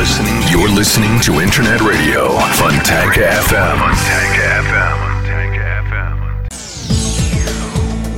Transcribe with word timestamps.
listening. 0.00 0.40
You're 0.50 0.74
listening 0.74 1.20
to 1.20 1.42
Internet 1.42 1.82
Radio 1.82 2.38
Funtech 2.56 3.18
FM. 3.18 3.78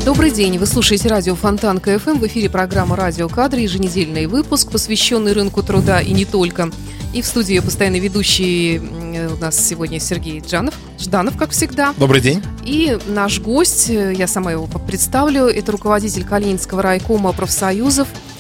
Добрый 0.04 0.30
день, 0.30 0.58
вы 0.58 0.66
слушаете 0.66 1.08
радио 1.08 1.34
Фонтан 1.34 1.80
КФМ. 1.80 2.18
В 2.18 2.26
эфире 2.28 2.48
программа 2.48 2.94
«Радио 2.94 3.28
Кадры», 3.28 3.62
еженедельный 3.62 4.26
выпуск, 4.26 4.70
посвященный 4.70 5.32
рынку 5.32 5.64
труда 5.64 6.00
и 6.00 6.12
не 6.12 6.24
только. 6.24 6.70
И 7.12 7.20
в 7.20 7.26
студии 7.26 7.58
постоянный 7.58 7.98
ведущий 7.98 8.78
у 8.78 9.40
нас 9.40 9.58
сегодня 9.58 9.98
Сергей 9.98 10.38
Джанов, 10.38 10.74
Жданов, 11.00 11.36
как 11.36 11.50
всегда. 11.50 11.94
Добрый 11.96 12.20
день. 12.20 12.44
И 12.64 12.96
наш 13.08 13.40
гость, 13.40 13.88
я 13.88 14.28
сама 14.28 14.52
его 14.52 14.68
представлю, 14.86 15.46
это 15.46 15.72
руководитель 15.72 16.24
Калининского 16.24 16.80
райкома 16.80 17.32
профсоюзов 17.32 18.06
Э, 18.06 18.31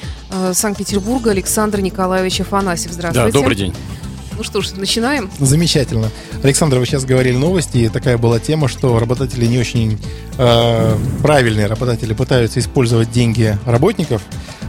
Санкт-Петербурга 0.52 1.30
Александр 1.30 1.80
Николаевич 1.80 2.40
Афанасьев. 2.40 2.92
Здравствуйте. 2.92 3.32
Да, 3.32 3.38
добрый 3.38 3.56
день. 3.56 3.74
Ну 4.36 4.42
что 4.42 4.60
ж, 4.62 4.72
начинаем. 4.72 5.30
Замечательно. 5.38 6.08
Александр, 6.42 6.78
вы 6.78 6.86
сейчас 6.86 7.04
говорили 7.04 7.36
новости, 7.36 7.78
и 7.78 7.88
такая 7.88 8.16
была 8.16 8.40
тема, 8.40 8.66
что 8.66 8.98
работатели 8.98 9.46
не 9.46 9.58
очень 9.58 9.98
э, 10.38 10.96
правильные 11.22 11.66
работатели 11.66 12.14
пытаются 12.14 12.58
использовать 12.58 13.12
деньги 13.12 13.58
работников. 13.66 14.22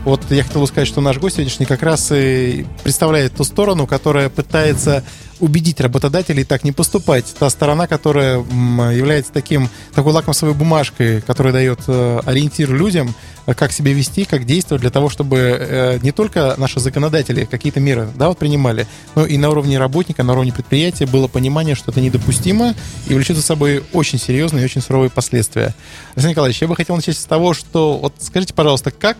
Вот 0.04 0.22
я 0.32 0.44
хотел 0.44 0.68
сказать, 0.68 0.88
что 0.88 1.00
наш 1.00 1.18
гость 1.18 1.38
сегодняшний 1.38 1.66
как 1.66 1.82
раз 1.82 2.12
и 2.14 2.66
представляет 2.84 3.36
ту 3.36 3.46
сторону, 3.46 3.88
которая 3.88 4.30
пытается 4.30 5.04
убедить 5.44 5.82
работодателей 5.82 6.46
так 6.46 6.64
не 6.64 6.72
поступать. 6.72 7.26
Та 7.38 7.50
сторона, 7.50 7.86
которая 7.86 8.38
является 8.38 9.34
таким, 9.34 9.70
такой 9.94 10.14
лакмусовой 10.14 10.56
бумажкой, 10.56 11.22
которая 11.22 11.52
дает 11.52 11.80
э, 11.88 12.22
ориентир 12.26 12.72
людям, 12.74 13.14
э, 13.46 13.54
как 13.54 13.74
себя 13.74 13.92
вести, 13.92 14.24
как 14.24 14.46
действовать 14.46 14.82
для 14.82 14.90
того, 14.90 15.10
чтобы 15.10 15.38
э, 15.38 16.00
не 16.02 16.14
только 16.14 16.56
наши 16.58 16.80
законодатели 16.80 17.44
какие-то 17.44 17.82
меры 17.82 18.08
да, 18.16 18.30
вот 18.30 18.38
принимали, 18.38 18.88
но 19.16 19.26
и 19.26 19.38
на 19.38 19.50
уровне 19.50 19.78
работника, 19.78 20.24
на 20.24 20.32
уровне 20.32 20.54
предприятия 20.54 21.06
было 21.06 21.28
понимание, 21.28 21.76
что 21.76 21.92
это 21.92 22.00
недопустимо 22.00 22.74
и 23.10 23.14
влечет 23.14 23.36
за 23.36 23.44
собой 23.44 23.84
очень 23.92 24.20
серьезные 24.20 24.62
и 24.62 24.66
очень 24.66 24.82
суровые 24.82 25.10
последствия. 25.10 25.76
Александр 26.16 26.30
Николаевич, 26.30 26.62
я 26.62 26.70
бы 26.70 26.76
хотел 26.78 26.96
начать 26.96 27.18
с 27.18 27.26
того, 27.26 27.54
что 27.54 27.98
вот 27.98 28.14
скажите, 28.20 28.54
пожалуйста, 28.54 28.92
как 28.92 29.18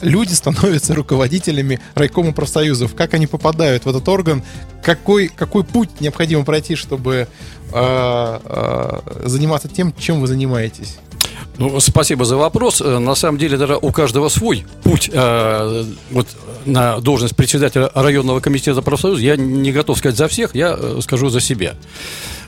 люди 0.00 0.32
становятся 0.32 0.94
руководителями 0.94 1.80
райкома 1.94 2.32
профсоюзов, 2.32 2.94
как 2.94 3.14
они 3.14 3.26
попадают 3.26 3.84
в 3.84 3.88
этот 3.88 4.08
орган, 4.08 4.42
какой, 4.82 5.28
какой 5.28 5.64
путь 5.64 6.00
необходимо 6.00 6.44
пройти, 6.44 6.76
чтобы 6.76 7.28
э, 7.72 8.40
э, 8.44 9.00
заниматься 9.24 9.68
тем, 9.68 9.94
чем 9.98 10.20
вы 10.20 10.26
занимаетесь? 10.26 10.98
Ну, 11.58 11.80
спасибо 11.80 12.24
за 12.24 12.36
вопрос. 12.36 12.80
Э, 12.80 12.98
на 12.98 13.14
самом 13.14 13.38
деле, 13.38 13.56
даже 13.56 13.76
у 13.76 13.90
каждого 13.90 14.28
свой 14.28 14.64
путь 14.82 15.10
э, 15.12 15.84
вот, 16.10 16.26
на 16.66 16.98
должность 16.98 17.36
председателя 17.36 17.90
районного 17.94 18.40
комитета 18.40 18.82
профсоюза. 18.82 19.20
Я 19.22 19.36
не 19.36 19.72
готов 19.72 19.98
сказать 19.98 20.16
за 20.16 20.28
всех, 20.28 20.54
я 20.54 20.76
э, 20.78 21.00
скажу 21.02 21.28
за 21.28 21.40
себя. 21.40 21.74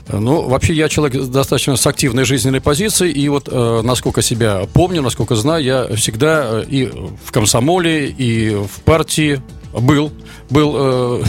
Ну, 0.07 0.47
вообще 0.47 0.73
я 0.73 0.89
человек 0.89 1.29
достаточно 1.29 1.75
с 1.75 1.85
активной 1.87 2.25
жизненной 2.25 2.61
позицией, 2.61 3.11
и 3.11 3.29
вот 3.29 3.47
э, 3.51 3.81
насколько 3.83 4.21
себя 4.21 4.67
помню, 4.73 5.01
насколько 5.01 5.35
знаю, 5.35 5.63
я 5.63 5.95
всегда 5.95 6.61
э, 6.61 6.65
и 6.67 6.85
в 6.85 7.31
комсомоле, 7.31 8.07
и 8.07 8.49
в 8.55 8.81
партии 8.83 9.41
был, 9.73 10.11
был 10.49 10.75
э, 10.77 11.23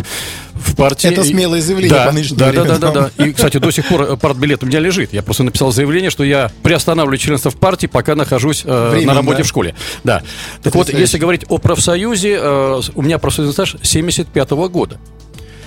в 0.63 0.77
партии. 0.77 1.09
Это 1.09 1.25
смелое 1.25 1.61
заявление 1.61 1.97
да, 1.97 2.07
по 2.07 2.13
нынешнему 2.13 2.39
да, 2.39 2.53
да, 2.53 2.65
да, 2.65 2.79
да, 2.79 2.91
да. 3.17 3.25
И, 3.25 3.33
кстати, 3.33 3.59
до 3.59 3.71
сих 3.71 3.87
пор 3.89 4.03
э, 4.03 4.17
партбилет 4.17 4.63
у 4.63 4.67
меня 4.67 4.81
лежит. 4.81 5.13
Я 5.13 5.23
просто 5.23 5.43
написал 5.43 5.73
заявление, 5.73 6.11
что 6.11 6.25
я 6.25 6.51
приостанавливаю 6.63 7.19
членство 7.19 7.51
в 7.51 7.57
партии, 7.57 7.87
пока 7.87 8.15
нахожусь 8.15 8.63
э, 8.65 8.91
Временно, 8.91 9.13
на 9.13 9.19
работе 9.19 9.39
да? 9.39 9.45
в 9.45 9.47
школе. 9.47 9.75
Да. 10.05 10.23
Так 10.63 10.75
вот, 10.75 10.89
если 10.89 11.19
говорить 11.19 11.45
о 11.49 11.59
профсоюзе, 11.59 12.39
э, 12.41 12.81
у 12.95 13.03
меня 13.03 13.19
профсоюзный 13.19 13.53
стаж 13.53 13.77
75 13.83 14.51
-го 14.51 14.69
года. 14.69 14.99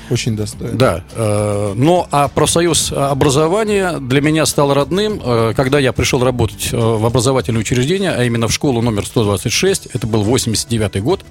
Очень 0.10 0.36
достойно. 0.36 0.78
Да. 0.78 1.04
Э, 1.16 1.74
но 1.76 2.08
а 2.12 2.28
профсоюз 2.28 2.92
образования 2.92 3.98
для 4.00 4.22
меня 4.22 4.46
стал 4.46 4.74
родным, 4.74 5.20
э, 5.24 5.54
когда 5.56 5.80
я 5.80 5.94
пришел 5.94 6.24
работать 6.24 6.70
э, 6.72 6.78
в 6.78 7.06
образовательное 7.06 7.62
учреждение, 7.62 8.12
а 8.12 8.24
именно 8.24 8.48
в 8.48 8.54
школу 8.54 8.82
номер 8.82 9.06
126, 9.06 9.88
это 9.94 10.06
был 10.06 10.24
89 10.24 11.02
год. 11.02 11.22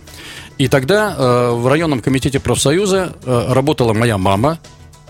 И 0.59 0.69
тогда 0.69 1.51
в 1.53 1.67
районном 1.67 2.01
комитете 2.01 2.39
профсоюза 2.39 3.15
работала 3.25 3.93
моя 3.93 4.19
мама, 4.19 4.59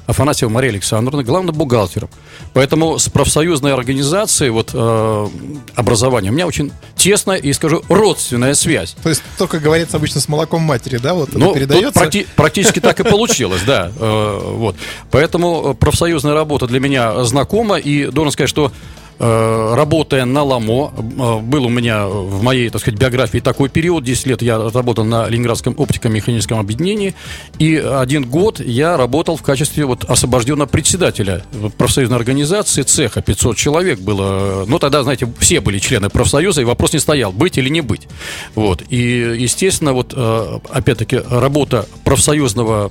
Афанасьева 0.06 0.50
Мария 0.50 0.70
Александровна, 0.70 1.22
главным 1.22 1.54
бухгалтером. 1.54 2.10
Поэтому 2.52 2.98
с 2.98 3.08
профсоюзной 3.08 3.72
организацией 3.72 4.50
вот, 4.50 4.70
э, 4.74 5.28
образования 5.74 6.30
у 6.30 6.32
меня 6.32 6.46
очень 6.46 6.72
тесная 6.94 7.36
и, 7.36 7.52
скажу, 7.52 7.82
родственная 7.88 8.54
связь. 8.54 8.96
То 9.02 9.08
есть, 9.08 9.22
то, 9.38 9.46
как 9.46 9.62
говорится 9.62 9.96
обычно, 9.96 10.20
с 10.20 10.28
молоком 10.28 10.62
матери, 10.62 10.98
да, 10.98 11.14
вот 11.14 11.32
ну, 11.32 11.54
передается? 11.54 11.98
Практи- 11.98 12.26
практически 12.36 12.80
так 12.80 13.00
и 13.00 13.02
получилось, 13.04 13.62
да. 13.66 13.90
Э, 13.98 14.40
вот. 14.56 14.76
Поэтому 15.10 15.74
профсоюзная 15.74 16.34
работа 16.34 16.66
для 16.66 16.80
меня 16.80 17.24
знакома, 17.24 17.78
и 17.78 18.06
должен 18.06 18.32
сказать, 18.32 18.50
что 18.50 18.70
Э, 18.70 18.93
работая 19.18 20.24
на 20.24 20.42
ЛАМО, 20.42 20.92
э, 20.96 21.38
был 21.40 21.66
у 21.66 21.68
меня 21.68 22.06
в 22.06 22.42
моей, 22.42 22.68
так 22.70 22.80
сказать, 22.80 22.98
биографии 22.98 23.38
такой 23.38 23.68
период, 23.68 24.04
10 24.04 24.26
лет 24.26 24.42
я 24.42 24.58
работал 24.70 25.04
на 25.04 25.28
Ленинградском 25.28 25.74
оптико-механическом 25.76 26.58
объединении, 26.58 27.14
и 27.58 27.76
один 27.76 28.24
год 28.24 28.60
я 28.60 28.96
работал 28.96 29.36
в 29.36 29.42
качестве 29.42 29.84
вот 29.84 30.04
освобожденного 30.04 30.66
председателя 30.66 31.42
профсоюзной 31.78 32.16
организации 32.16 32.82
цеха, 32.82 33.22
500 33.22 33.56
человек 33.56 34.00
было, 34.00 34.64
ну 34.66 34.78
тогда, 34.78 35.02
знаете, 35.02 35.28
все 35.38 35.60
были 35.60 35.78
члены 35.78 36.08
профсоюза, 36.10 36.62
и 36.62 36.64
вопрос 36.64 36.92
не 36.92 36.98
стоял, 36.98 37.32
быть 37.32 37.56
или 37.58 37.68
не 37.68 37.82
быть. 37.82 38.08
Вот, 38.54 38.82
и, 38.88 39.36
естественно, 39.38 39.92
вот, 39.92 40.12
э, 40.16 40.58
опять-таки, 40.70 41.20
работа 41.30 41.86
профсоюзного 42.04 42.90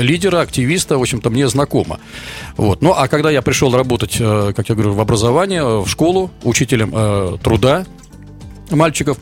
лидера, 0.00 0.40
активиста, 0.40 0.98
в 0.98 1.02
общем-то, 1.02 1.30
мне 1.30 1.48
знакома. 1.48 1.98
Вот, 2.56 2.80
ну, 2.82 2.92
а 2.96 3.08
когда 3.08 3.30
я 3.30 3.42
пришел 3.42 3.74
работать, 3.74 4.18
как 4.18 4.68
я 4.68 4.74
говорю, 4.74 4.92
в 4.92 5.00
образование, 5.00 5.63
Э, 5.64 5.82
в 5.84 5.88
школу 5.88 6.30
учителем 6.42 6.92
э, 6.94 7.38
труда 7.42 7.86
мальчиков. 8.70 9.16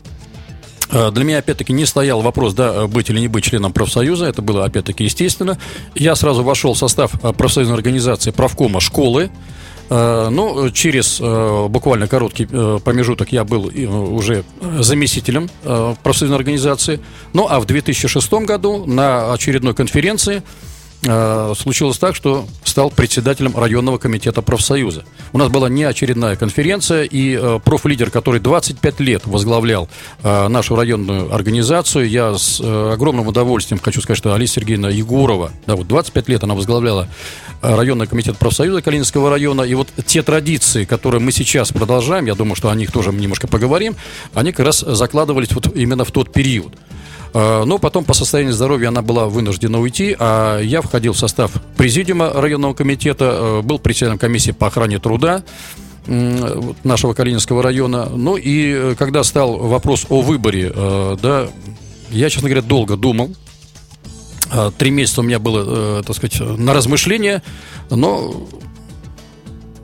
Э, 0.91 1.09
для 1.11 1.23
меня, 1.23 1.37
опять-таки, 1.39 1.71
не 1.71 1.85
стоял 1.85 2.21
вопрос, 2.21 2.53
да, 2.53 2.87
быть 2.87 3.09
или 3.09 3.19
не 3.19 3.29
быть 3.29 3.45
членом 3.45 3.71
профсоюза. 3.71 4.25
Это 4.25 4.41
было, 4.41 4.65
опять-таки, 4.65 5.05
естественно. 5.05 5.57
Я 5.95 6.15
сразу 6.15 6.43
вошел 6.43 6.73
в 6.73 6.77
состав 6.77 7.11
профсоюзной 7.37 7.75
организации 7.75 8.31
правкома 8.31 8.79
школы. 8.81 9.31
Ну, 9.89 10.69
через 10.71 11.19
буквально 11.19 12.07
короткий 12.07 12.45
промежуток 12.45 13.31
я 13.31 13.43
был 13.43 13.69
уже 14.15 14.43
заместителем 14.79 15.49
профсоюзной 16.01 16.37
организации. 16.37 16.99
Ну, 17.33 17.47
а 17.49 17.59
в 17.59 17.65
2006 17.65 18.31
году 18.45 18.85
на 18.85 19.33
очередной 19.33 19.75
конференции 19.75 20.41
Э, 21.05 21.53
случилось 21.57 21.97
так, 21.97 22.15
что 22.15 22.45
стал 22.63 22.89
председателем 22.89 23.55
районного 23.57 23.97
комитета 23.97 24.41
профсоюза. 24.41 25.03
У 25.33 25.37
нас 25.37 25.49
была 25.49 25.69
неочередная 25.69 26.35
конференция, 26.35 27.03
и 27.03 27.37
э, 27.39 27.59
профлидер, 27.63 28.09
который 28.09 28.39
25 28.39 28.99
лет 29.01 29.21
возглавлял 29.25 29.89
э, 30.23 30.47
нашу 30.47 30.75
районную 30.75 31.33
организацию, 31.33 32.09
я 32.09 32.37
с 32.37 32.61
э, 32.61 32.93
огромным 32.93 33.27
удовольствием 33.27 33.79
хочу 33.79 34.01
сказать, 34.01 34.17
что 34.17 34.33
Алиса 34.33 34.55
Сергеевна 34.55 34.89
Егорова, 34.89 35.51
да, 35.67 35.75
вот 35.75 35.87
25 35.87 36.29
лет 36.29 36.43
она 36.43 36.55
возглавляла 36.55 37.07
районный 37.61 38.07
комитет 38.07 38.37
профсоюза 38.37 38.81
Калининского 38.81 39.29
района, 39.29 39.61
и 39.63 39.73
вот 39.73 39.89
те 40.05 40.23
традиции, 40.23 40.85
которые 40.85 41.21
мы 41.21 41.31
сейчас 41.31 41.71
продолжаем, 41.71 42.25
я 42.25 42.35
думаю, 42.35 42.55
что 42.55 42.69
о 42.69 42.75
них 42.75 42.91
тоже 42.91 43.11
немножко 43.11 43.47
поговорим, 43.47 43.95
они 44.33 44.51
как 44.51 44.65
раз 44.65 44.79
закладывались 44.79 45.51
вот 45.51 45.75
именно 45.75 46.05
в 46.05 46.11
тот 46.11 46.31
период. 46.31 46.73
Э, 47.33 47.63
но 47.65 47.79
потом 47.79 48.05
по 48.05 48.13
состоянию 48.13 48.53
здоровья 48.53 48.89
она 48.89 49.01
была 49.01 49.27
вынуждена 49.27 49.79
уйти, 49.79 50.15
а 50.19 50.59
я 50.59 50.81
входил 50.81 51.13
в 51.13 51.17
состав 51.17 51.51
президиума 51.77 52.31
районного 52.31 52.73
комитета, 52.73 53.25
э, 53.25 53.61
был 53.61 53.79
председателем 53.79 54.19
комиссии 54.19 54.51
по 54.51 54.67
охране 54.67 54.99
труда 54.99 55.43
нашего 56.05 57.13
Калининского 57.13 57.63
района. 57.63 58.09
Ну 58.09 58.35
и 58.35 58.73
э, 58.73 58.95
когда 58.97 59.23
стал 59.23 59.57
вопрос 59.57 60.05
о 60.09 60.21
выборе, 60.21 60.69
да, 60.69 61.47
я, 62.09 62.29
честно 62.29 62.49
говоря, 62.49 62.61
долго 62.61 62.97
думал. 62.97 63.33
Три 64.77 64.91
месяца 64.91 65.21
у 65.21 65.23
меня 65.23 65.39
было, 65.39 66.03
так 66.03 66.15
сказать, 66.15 66.39
на 66.39 66.73
размышление, 66.73 67.41
но 67.89 68.45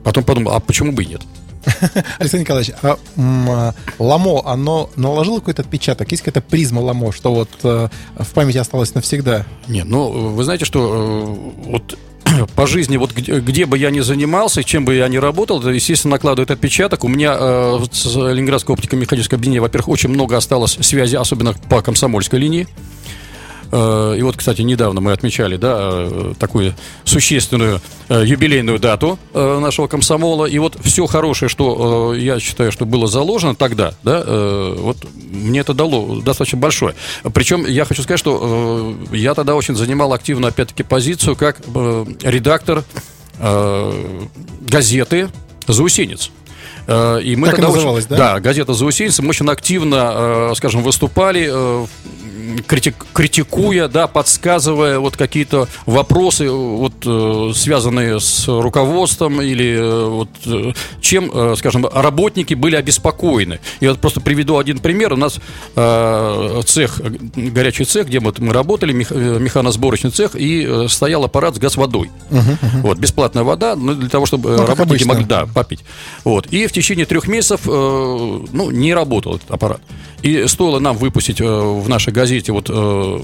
потом 0.04 0.22
подумал, 0.22 0.52
а 0.52 0.60
почему 0.60 0.92
бы 0.92 1.02
и 1.02 1.06
нет? 1.06 1.22
Александр 2.18 2.44
Николаевич, 2.44 2.74
а, 2.82 2.96
а 3.16 3.74
Ламо, 3.98 4.42
оно 4.46 4.90
наложило 4.96 5.38
какой-то 5.38 5.62
отпечаток? 5.62 6.10
Есть 6.10 6.22
какая-то 6.22 6.46
призма 6.46 6.80
Ламо, 6.80 7.12
что 7.12 7.34
вот 7.34 7.50
э, 7.64 7.88
в 8.18 8.28
памяти 8.32 8.58
осталось 8.58 8.94
навсегда? 8.94 9.46
Нет, 9.68 9.86
ну, 9.86 10.10
вы 10.10 10.44
знаете, 10.44 10.64
что 10.64 11.52
э, 11.64 11.70
вот 11.70 11.98
по 12.54 12.66
жизни, 12.66 12.96
вот 12.96 13.12
где, 13.12 13.40
где 13.40 13.66
бы 13.66 13.78
я 13.78 13.90
ни 13.90 14.00
занимался, 14.00 14.64
чем 14.64 14.84
бы 14.84 14.94
я 14.94 15.08
ни 15.08 15.16
работал, 15.16 15.60
это, 15.60 15.70
естественно, 15.70 16.12
накладывает 16.12 16.50
отпечаток. 16.50 17.04
У 17.04 17.08
меня 17.08 17.36
э, 17.38 17.78
с 17.92 18.16
Ленинградской 18.16 18.74
оптико-механической 18.74 19.34
объединения, 19.34 19.60
во-первых, 19.60 19.88
очень 19.88 20.10
много 20.10 20.36
осталось 20.36 20.78
связи, 20.80 21.16
особенно 21.16 21.54
по 21.68 21.82
комсомольской 21.82 22.38
линии. 22.38 22.66
Э, 23.72 24.14
и 24.18 24.22
вот, 24.22 24.36
кстати, 24.36 24.62
недавно 24.62 25.00
мы 25.00 25.12
отмечали, 25.12 25.56
да, 25.56 25.76
э, 25.78 26.34
такую 26.38 26.74
существенную 27.04 27.80
э, 28.08 28.22
юбилейную 28.26 28.78
дату 28.78 29.18
нашего 29.32 29.86
комсомола. 29.86 30.46
И 30.46 30.58
вот 30.58 30.76
все 30.82 31.06
хорошее, 31.06 31.48
что 31.48 32.14
я 32.14 32.40
считаю, 32.40 32.72
что 32.72 32.84
было 32.84 33.06
заложено 33.06 33.54
тогда, 33.54 33.94
да, 34.02 34.22
вот 34.76 34.96
мне 35.14 35.60
это 35.60 35.74
дало 35.74 36.20
достаточно 36.20 36.58
большое. 36.58 36.94
Причем 37.32 37.66
я 37.66 37.84
хочу 37.84 38.02
сказать, 38.02 38.18
что 38.18 38.96
я 39.12 39.34
тогда 39.34 39.54
очень 39.54 39.76
занимал 39.76 40.12
активно, 40.12 40.48
опять-таки, 40.48 40.82
позицию 40.82 41.36
как 41.36 41.60
редактор 42.22 42.84
газеты 44.60 45.28
«Заусенец». 45.66 46.30
И 46.88 47.34
мы 47.36 47.48
так 47.48 47.56
тогда 47.60 47.70
очень, 47.70 48.06
да? 48.08 48.16
Да, 48.16 48.40
газета 48.40 48.74
«Заусенец». 48.74 49.18
Мы 49.20 49.28
очень 49.28 49.48
активно, 49.48 50.52
скажем, 50.54 50.82
выступали 50.82 51.48
критик, 52.66 53.06
критикуя, 53.12 53.88
да, 53.88 54.06
подсказывая 54.06 54.98
вот 54.98 55.16
какие-то 55.16 55.68
вопросы, 55.86 56.50
вот 56.50 56.94
э, 57.04 57.52
связанные 57.54 58.20
с 58.20 58.46
руководством 58.48 59.40
или 59.40 59.76
э, 59.78 60.08
вот 60.08 60.28
э, 60.46 60.72
чем, 61.00 61.56
скажем, 61.56 61.86
работники 61.86 62.54
были 62.54 62.76
обеспокоены. 62.76 63.60
Я 63.80 63.90
вот 63.90 64.00
просто 64.00 64.20
приведу 64.20 64.58
один 64.58 64.78
пример. 64.78 65.12
У 65.12 65.16
нас 65.16 65.40
цех, 66.66 67.00
горячий 67.34 67.84
цех, 67.84 68.06
где 68.06 68.20
мы, 68.20 68.32
мы 68.38 68.52
работали, 68.52 68.92
мех, 68.92 69.10
механосборочный 69.10 70.10
цех, 70.10 70.34
и 70.34 70.86
стоял 70.88 71.24
аппарат 71.24 71.56
с 71.56 71.58
газ-водой. 71.58 72.10
Uh-huh, 72.30 72.40
uh-huh. 72.40 72.80
Вот, 72.82 72.98
бесплатная 72.98 73.42
вода, 73.42 73.74
ну, 73.76 73.94
для 73.94 74.08
того, 74.08 74.26
чтобы 74.26 74.50
ну, 74.50 74.66
работники 74.66 75.04
могли, 75.04 75.24
да, 75.24 75.46
попить. 75.46 75.80
Вот. 76.24 76.46
И 76.46 76.66
в 76.66 76.72
течение 76.72 77.06
трех 77.06 77.26
месяцев, 77.28 77.60
ну, 77.64 78.70
не 78.70 78.94
работал 78.94 79.36
этот 79.36 79.50
аппарат. 79.50 79.80
И 80.22 80.46
стоило 80.48 80.78
нам 80.78 80.96
выпустить 80.96 81.40
э, 81.40 81.44
в 81.44 81.88
нашей 81.88 82.12
газете 82.12 82.52
вот 82.52 82.66
э, 82.68 83.18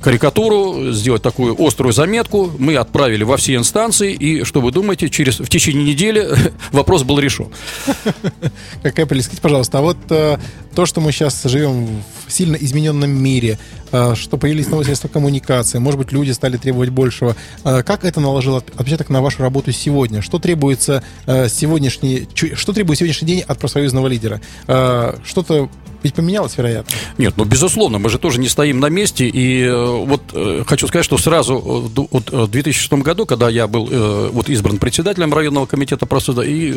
карикатуру, 0.00 0.92
сделать 0.92 1.22
такую 1.22 1.56
острую 1.58 1.92
заметку, 1.92 2.52
мы 2.58 2.76
отправили 2.76 3.24
во 3.24 3.36
все 3.36 3.56
инстанции, 3.56 4.12
и 4.12 4.44
что 4.44 4.60
вы 4.60 4.70
думаете, 4.70 5.08
через, 5.08 5.40
в 5.40 5.48
течение 5.48 5.84
недели 5.84 6.28
вопрос 6.72 7.02
был 7.02 7.18
решен. 7.18 7.48
Какая 8.82 9.06
прелесть. 9.06 9.26
Скажите, 9.26 9.42
пожалуйста, 9.42 9.78
а 9.78 9.82
вот 9.82 9.96
э, 10.10 10.38
то, 10.74 10.86
что 10.86 11.00
мы 11.00 11.10
сейчас 11.10 11.42
живем 11.44 11.88
в 12.26 12.32
сильно 12.32 12.56
измененном 12.56 13.10
мире, 13.10 13.58
что 14.14 14.36
появились 14.36 14.66
новые 14.66 14.84
средства 14.84 15.08
коммуникации, 15.08 15.78
может 15.78 15.98
быть, 15.98 16.12
люди 16.12 16.32
стали 16.32 16.56
требовать 16.58 16.90
большего, 16.90 17.34
как 17.62 18.04
это 18.04 18.20
наложило 18.20 18.58
отпечаток 18.58 19.08
на 19.08 19.22
вашу 19.22 19.42
работу 19.42 19.72
сегодня? 19.72 20.20
Что 20.20 20.38
требуется 20.38 21.02
сегодняшний, 21.26 22.28
что 22.34 22.72
требует 22.72 22.98
сегодняшний 22.98 23.28
день 23.28 23.40
от 23.40 23.58
профсоюзного 23.58 24.08
лидера? 24.08 24.40
Что-то 24.66 25.70
ведь 26.06 26.14
поменялось, 26.14 26.56
вероятно. 26.56 26.94
Нет, 27.18 27.34
ну, 27.36 27.44
безусловно, 27.44 27.98
мы 27.98 28.08
же 28.10 28.18
тоже 28.18 28.38
не 28.38 28.48
стоим 28.48 28.78
на 28.78 28.88
месте. 28.88 29.26
И 29.26 29.62
э, 29.62 30.04
вот 30.04 30.22
э, 30.32 30.62
хочу 30.66 30.86
сказать, 30.86 31.04
что 31.04 31.18
сразу 31.18 31.54
э, 31.56 32.06
вот, 32.10 32.30
в 32.30 32.48
2006 32.48 32.92
году, 33.02 33.26
когда 33.26 33.48
я 33.48 33.66
был 33.66 33.86
вот 34.32 34.48
избран 34.48 34.78
председателем 34.78 35.32
районного 35.34 35.66
комитета 35.66 36.06
просуда, 36.06 36.42
и 36.42 36.74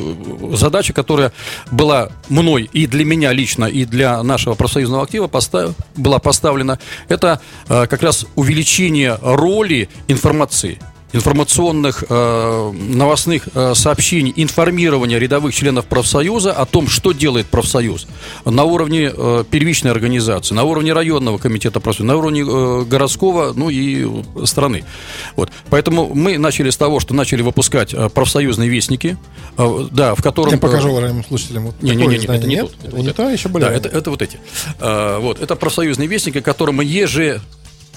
задача, 0.53 0.93
которая 0.93 1.31
была 1.71 2.09
мной 2.29 2.69
и 2.73 2.87
для 2.87 3.05
меня 3.05 3.31
лично, 3.31 3.65
и 3.65 3.85
для 3.85 4.21
нашего 4.23 4.55
профсоюзного 4.55 5.03
актива 5.03 5.27
постав, 5.27 5.75
была 5.95 6.19
поставлена, 6.19 6.79
это 7.07 7.39
как 7.67 8.01
раз 8.01 8.25
увеличение 8.35 9.17
роли 9.21 9.89
информации 10.07 10.79
информационных 11.13 12.03
э, 12.07 12.71
новостных 12.71 13.49
э, 13.53 13.73
сообщений, 13.73 14.33
информирования 14.35 15.17
рядовых 15.17 15.53
членов 15.53 15.85
профсоюза 15.85 16.51
о 16.53 16.65
том, 16.65 16.87
что 16.87 17.11
делает 17.11 17.47
профсоюз 17.47 18.07
на 18.45 18.63
уровне 18.63 19.11
э, 19.13 19.43
первичной 19.49 19.91
организации, 19.91 20.53
на 20.53 20.63
уровне 20.63 20.93
районного 20.93 21.37
комитета 21.37 21.79
профсоюза, 21.79 22.07
на 22.07 22.17
уровне 22.17 22.41
э, 22.41 22.83
городского, 22.85 23.53
ну 23.55 23.69
и 23.69 24.07
страны. 24.45 24.85
Вот. 25.35 25.49
Поэтому 25.69 26.13
мы 26.13 26.37
начали 26.37 26.69
с 26.69 26.77
того, 26.77 26.99
что 26.99 27.13
начали 27.13 27.41
выпускать 27.41 27.93
э, 27.93 28.09
профсоюзные 28.09 28.69
вестники, 28.69 29.17
э, 29.57 29.87
да, 29.91 30.13
в 30.15 30.21
котором... 30.21 30.53
Я 30.53 30.59
покажу 30.59 30.89
уважаемым 30.89 31.25
слушателям. 31.25 31.67
Вот 31.67 31.81
не, 31.81 31.91
не, 31.91 32.05
не, 32.05 32.17
не, 32.19 32.25
это 32.25 32.47
не 32.47 32.55
нет? 32.55 32.71
Это, 32.83 32.97
не 32.97 33.13
то, 33.13 33.29
еще 33.29 33.49
более. 33.49 33.69
Да, 33.69 33.75
это, 33.75 33.89
это 33.89 34.11
вот 34.11 34.21
эти. 34.21 34.39
Э, 34.79 35.17
вот, 35.19 35.41
это 35.41 35.55
профсоюзные 35.55 36.07
вестники, 36.07 36.39
которые 36.39 36.75
мы 36.75 36.85
еже 36.85 37.41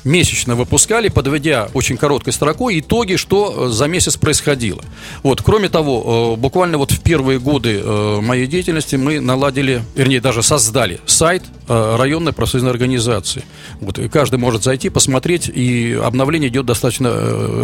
месячно 0.05 0.55
выпускали, 0.55 1.09
подводя 1.09 1.69
очень 1.75 1.97
короткой 1.97 2.33
строкой 2.33 2.81
итоги, 2.81 3.17
что 3.17 3.67
э, 3.67 3.69
за 3.69 3.87
месяц 3.87 4.17
происходило. 4.17 4.83
Вот, 5.23 5.43
кроме 5.43 5.69
того, 5.69 6.35
э, 6.35 6.41
буквально 6.41 6.79
вот 6.79 6.91
в 6.91 7.01
первые 7.01 7.39
годы 7.39 7.81
э, 7.83 8.21
моей 8.21 8.47
деятельности 8.47 8.97
мы 8.97 9.21
наладили, 9.21 9.83
вернее, 9.95 10.21
даже 10.21 10.43
создали 10.43 11.01
сайт 11.07 11.45
районной 11.69 12.33
профсоюзной 12.33 12.71
организации. 12.71 13.45
Вот, 13.81 13.99
и 13.99 14.09
каждый 14.09 14.39
может 14.39 14.63
зайти, 14.63 14.91
посмотреть, 14.91 15.49
и 15.49 15.99
обновление 16.03 16.51
идет 16.51 16.67
достаточно 16.67 17.09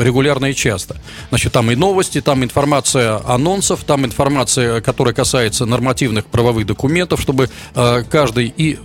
регулярно 0.01 0.47
и 0.47 0.55
часто. 0.55 0.97
Значит, 1.29 1.53
там 1.53 1.71
и 1.71 1.75
новости, 1.75 2.21
там 2.21 2.43
информация 2.43 3.21
анонсов, 3.27 3.85
там 3.85 4.07
информация, 4.07 4.81
которая 4.81 5.13
касается 5.13 5.67
нормативных 5.67 6.27
правовых 6.27 6.65
документов, 6.65 7.21
чтобы 7.21 7.51
каждый 7.75 8.53
и 8.57 8.79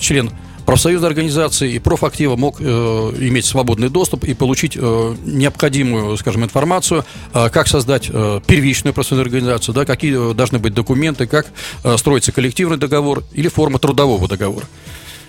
член 0.00 0.30
профсоюзной 0.64 1.08
организации 1.08 1.74
и 1.74 1.78
профактива 1.78 2.36
мог 2.36 2.60
э, 2.60 2.64
иметь 2.64 3.44
свободный 3.44 3.88
доступ 3.88 4.24
и 4.24 4.34
получить 4.34 4.76
э, 4.76 5.16
необходимую, 5.24 6.16
скажем, 6.16 6.44
информацию, 6.44 7.04
э, 7.32 7.48
как 7.50 7.68
создать 7.68 8.08
э, 8.10 8.40
первичную 8.46 8.94
профсоюзную 8.94 9.26
организацию, 9.26 9.74
да, 9.74 9.84
какие 9.84 10.30
э, 10.30 10.34
должны 10.34 10.58
быть 10.58 10.74
документы, 10.74 11.26
как 11.26 11.46
э, 11.82 11.96
строится 11.96 12.32
коллективный 12.32 12.76
договор 12.76 13.22
или 13.32 13.48
форма 13.48 13.78
трудового 13.78 14.28
договора. 14.28 14.66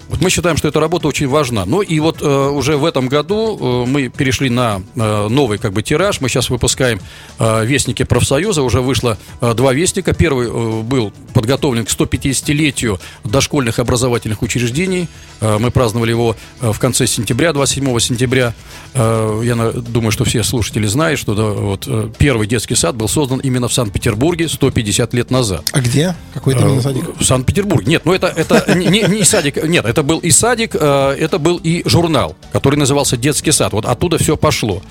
Вот 0.10 0.22
мы 0.22 0.30
считаем, 0.30 0.58
что 0.58 0.68
эта 0.68 0.80
работа 0.80 1.08
очень 1.08 1.28
важна. 1.28 1.66
Ну 1.66 1.82
и 1.82 2.00
вот 2.00 2.22
э, 2.22 2.26
уже 2.50 2.78
в 2.78 2.86
этом 2.86 3.08
году 3.08 3.86
э, 3.86 3.90
мы 3.90 4.10
перешли 4.10 4.50
на 4.50 4.82
э, 4.96 5.28
новый 5.30 5.58
как 5.58 5.74
бы 5.74 5.82
тираж. 5.82 6.22
Мы 6.22 6.30
сейчас 6.30 6.50
выпускаем 6.50 7.00
э, 7.40 7.66
вестники 7.66 8.04
профсоюза. 8.04 8.62
Уже 8.62 8.82
вышло 8.82 9.18
э, 9.42 9.54
два 9.54 9.74
вестника. 9.74 10.14
Первый 10.14 10.48
э, 10.48 10.82
был 10.84 11.12
подготовлен 11.34 11.86
к 11.86 11.90
150-летию 11.90 13.00
дошкольных 13.24 13.80
образовательных 13.80 14.42
учреждений. 14.42 15.08
Э, 15.42 15.58
мы 15.60 15.72
праздновали 15.72 16.12
его 16.12 16.36
э, 16.62 16.72
в 16.72 16.80
конце 16.80 17.08
сентября, 17.08 17.54
27 17.54 18.00
сентября. 18.00 18.54
Э, 18.94 19.42
я 19.44 19.56
на, 19.56 19.72
думаю, 19.72 20.12
что 20.12 20.24
все 20.24 20.44
слушатели 20.44 20.86
знают, 20.86 21.20
что 21.20 21.34
да, 21.34 21.44
вот, 21.46 21.86
э, 21.88 22.10
первый 22.18 22.48
детский 22.48 22.76
сад 22.76 22.96
был 22.96 23.08
создан 23.08 23.40
именно 23.40 23.68
в 23.68 23.74
Санкт-Петербурге 23.74 24.48
150 24.50 25.14
лет 25.14 25.32
назад. 25.32 25.64
А 25.72 25.82
где? 25.82 26.16
Какой 26.34 26.54
это 26.54 26.64
именно 26.64 26.82
садик? 26.82 27.06
В 27.20 27.24
Санкт-Петербурге. 27.24 27.88
Нет, 27.88 28.06
ну 28.06 28.14
это, 28.14 28.28
это 28.28 28.76
не, 28.76 29.02
не 29.02 29.24
садик. 29.24 29.64
Нет, 29.64 29.86
это 29.96 30.04
был 30.04 30.20
и 30.20 30.30
садик, 30.30 30.76
э, 30.76 31.16
это 31.18 31.40
был 31.40 31.58
и 31.64 31.82
журнал, 31.86 32.36
который 32.52 32.76
назывался 32.76 33.16
«Детский 33.16 33.54
сад». 33.54 33.72
Вот 33.72 33.86
оттуда 33.86 34.18
все 34.18 34.36
пошло. 34.36 34.82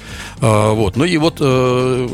Э, 0.40 0.72
вот. 0.72 0.96
Ну 0.96 1.04
и 1.04 1.18
вот 1.18 1.36
э, 1.40 2.08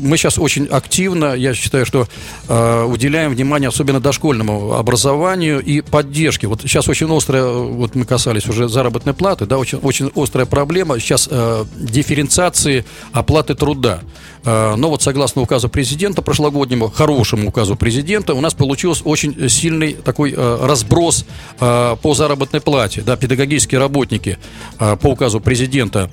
мы 0.00 0.16
сейчас 0.16 0.36
очень 0.36 0.66
активно, 0.66 1.34
я 1.34 1.54
считаю, 1.54 1.86
что 1.86 2.08
уделяем 2.48 3.32
внимание 3.32 3.68
особенно 3.68 4.00
дошкольному 4.00 4.74
образованию 4.74 5.60
и 5.60 5.82
поддержке. 5.82 6.48
Вот 6.48 6.62
сейчас 6.62 6.88
очень 6.88 7.14
острая, 7.16 7.46
вот 7.46 7.94
мы 7.94 8.04
касались 8.04 8.48
уже 8.48 8.68
заработной 8.68 9.14
платы, 9.14 9.46
да, 9.46 9.58
очень, 9.58 9.78
очень 9.78 10.10
острая 10.16 10.46
проблема 10.46 10.98
сейчас 10.98 11.28
дифференциации 11.76 12.84
оплаты 13.12 13.54
труда. 13.54 14.00
Но 14.46 14.90
вот 14.90 15.02
согласно 15.02 15.42
указу 15.42 15.68
президента 15.68 16.22
прошлогоднему, 16.22 16.88
хорошему 16.88 17.48
указу 17.48 17.74
президента, 17.74 18.32
у 18.32 18.40
нас 18.40 18.54
получился 18.54 19.02
очень 19.02 19.48
сильный 19.48 19.94
такой 19.94 20.34
разброс 20.34 21.26
по 21.58 22.14
заработной 22.14 22.60
плате. 22.60 23.02
Да, 23.02 23.16
педагогические 23.16 23.80
работники 23.80 24.38
по 24.78 25.08
указу 25.08 25.40
президента 25.40 26.10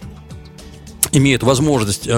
имеют 1.12 1.44
возможность 1.44 2.10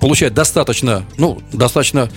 получать 0.00 0.34
достаточно, 0.34 1.04
ну, 1.16 1.40
достаточно 1.52 2.10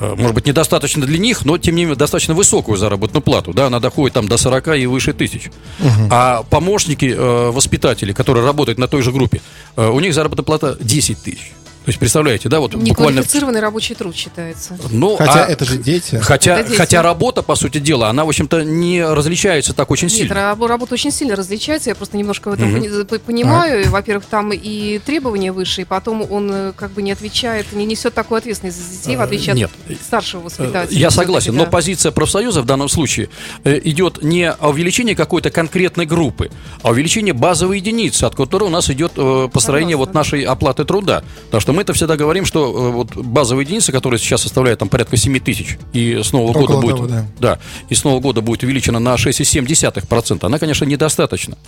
может 0.00 0.34
быть, 0.34 0.46
недостаточно 0.46 1.06
для 1.06 1.18
них, 1.18 1.44
но, 1.44 1.58
тем 1.58 1.74
не 1.74 1.82
менее, 1.82 1.96
достаточно 1.96 2.34
высокую 2.34 2.76
заработную 2.76 3.22
плату. 3.22 3.52
Да, 3.52 3.66
она 3.66 3.80
доходит 3.80 4.14
там 4.14 4.28
до 4.28 4.36
40 4.36 4.78
и 4.78 4.86
выше 4.86 5.12
тысяч. 5.12 5.46
Угу. 5.80 6.08
А 6.10 6.42
помощники, 6.42 7.14
э, 7.16 7.50
воспитатели, 7.50 8.12
которые 8.12 8.44
работают 8.44 8.78
на 8.78 8.88
той 8.88 9.02
же 9.02 9.12
группе, 9.12 9.40
э, 9.76 9.88
у 9.88 9.98
них 10.00 10.14
заработная 10.14 10.44
плата 10.44 10.76
10 10.80 11.22
тысяч. 11.22 11.52
То 11.86 11.90
есть, 11.90 12.00
представляете, 12.00 12.48
да, 12.48 12.58
вот 12.58 12.74
буквально... 12.74 13.20
Неквалифицированный 13.20 13.60
рабочий 13.60 13.94
труд 13.94 14.16
считается. 14.16 14.76
Ну, 14.90 15.14
хотя 15.14 15.44
а... 15.44 15.46
это 15.46 15.64
же 15.64 15.78
дети. 15.78 16.16
Хотя, 16.20 16.58
это 16.58 16.70
дети. 16.70 16.78
хотя 16.78 17.00
работа, 17.00 17.42
по 17.42 17.54
сути 17.54 17.78
дела, 17.78 18.08
она, 18.08 18.24
в 18.24 18.28
общем-то, 18.28 18.64
не 18.64 19.04
различается 19.04 19.72
так 19.72 19.92
очень 19.92 20.08
Нет, 20.08 20.16
сильно. 20.16 20.34
Нет, 20.34 20.68
работа 20.68 20.94
очень 20.94 21.12
сильно 21.12 21.36
различается, 21.36 21.90
я 21.90 21.94
просто 21.94 22.16
немножко 22.16 22.50
в 22.50 22.54
этом 22.54 22.74
mm-hmm. 22.74 23.20
понимаю. 23.20 23.86
А. 23.86 23.90
Во-первых, 23.90 24.24
там 24.26 24.52
и 24.52 24.98
требования 24.98 25.52
выше, 25.52 25.82
и 25.82 25.84
потом 25.84 26.26
он 26.28 26.50
э, 26.52 26.72
как 26.76 26.90
бы 26.90 27.02
не 27.02 27.12
отвечает, 27.12 27.72
не 27.72 27.84
несет 27.86 28.14
такую 28.14 28.38
ответственность 28.38 28.78
за 28.82 28.98
детей, 28.98 29.14
в 29.14 29.20
отличие 29.20 29.54
Нет. 29.54 29.70
от 29.88 29.96
старшего 29.98 30.40
воспитателя. 30.40 30.98
Я 30.98 31.12
согласен, 31.12 31.52
да. 31.52 31.66
но 31.66 31.70
позиция 31.70 32.10
профсоюза 32.10 32.62
в 32.62 32.66
данном 32.66 32.88
случае 32.88 33.28
э, 33.62 33.78
идет 33.84 34.24
не 34.24 34.50
о 34.50 34.70
увеличении 34.70 35.14
какой-то 35.14 35.50
конкретной 35.52 36.06
группы, 36.06 36.50
а 36.82 36.90
увеличение 36.90 37.32
базовой 37.32 37.76
единицы, 37.76 38.24
от 38.24 38.34
которой 38.34 38.64
у 38.64 38.70
нас 38.70 38.90
идет 38.90 39.12
э, 39.14 39.48
построение 39.52 39.94
Согласна. 39.94 40.12
вот 40.12 40.14
нашей 40.14 40.42
оплаты 40.42 40.84
труда. 40.84 41.22
Потому 41.44 41.60
что 41.60 41.75
мы-то 41.76 41.92
всегда 41.92 42.16
говорим, 42.16 42.44
что 42.44 42.66
э, 42.66 42.90
вот 42.90 43.14
базовая 43.14 43.64
единица, 43.64 43.92
которая 43.92 44.18
сейчас 44.18 44.42
составляет 44.42 44.78
там 44.78 44.88
порядка 44.88 45.16
7 45.16 45.38
тысяч, 45.40 45.78
и 45.92 46.20
с 46.22 46.32
нового 46.32 46.50
Около 46.50 46.66
года 46.66 46.80
будет, 46.80 46.96
того, 46.96 47.06
да. 47.06 47.26
да, 47.38 47.58
и 47.88 47.94
с 47.94 48.02
нового 48.02 48.20
года 48.20 48.40
будет 48.40 48.62
увеличена 48.62 48.98
на 48.98 49.14
6,7%, 49.14 50.38
она, 50.44 50.58
конечно, 50.58 50.84
недостаточна. 50.84 51.58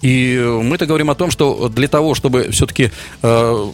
И 0.00 0.34
э, 0.34 0.62
мы-то 0.62 0.86
говорим 0.86 1.10
о 1.10 1.14
том, 1.14 1.30
что 1.30 1.68
для 1.68 1.86
того, 1.86 2.14
чтобы 2.14 2.50
все-таки 2.50 2.90
э, 3.22 3.68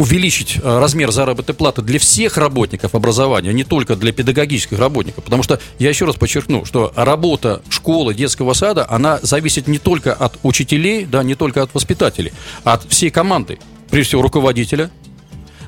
увеличить 0.00 0.58
э, 0.62 0.78
размер 0.78 1.12
заработной 1.12 1.54
платы 1.54 1.82
для 1.82 1.98
всех 1.98 2.38
работников 2.38 2.94
образования, 2.94 3.52
не 3.52 3.64
только 3.64 3.96
для 3.96 4.12
педагогических 4.12 4.78
работников. 4.78 5.24
Потому 5.24 5.42
что, 5.42 5.60
я 5.78 5.90
еще 5.90 6.06
раз 6.06 6.16
подчеркну, 6.16 6.64
что 6.64 6.90
работа 6.96 7.60
школы, 7.68 8.14
детского 8.14 8.54
сада, 8.54 8.86
она 8.88 9.18
зависит 9.22 9.68
не 9.68 9.78
только 9.78 10.14
от 10.14 10.38
учителей, 10.42 11.04
да, 11.04 11.22
не 11.22 11.34
только 11.34 11.62
от 11.62 11.74
воспитателей, 11.74 12.32
а 12.64 12.74
от 12.74 12.90
всей 12.90 13.10
команды. 13.10 13.58
Прежде 13.90 14.08
всего, 14.08 14.22
руководителя, 14.22 14.90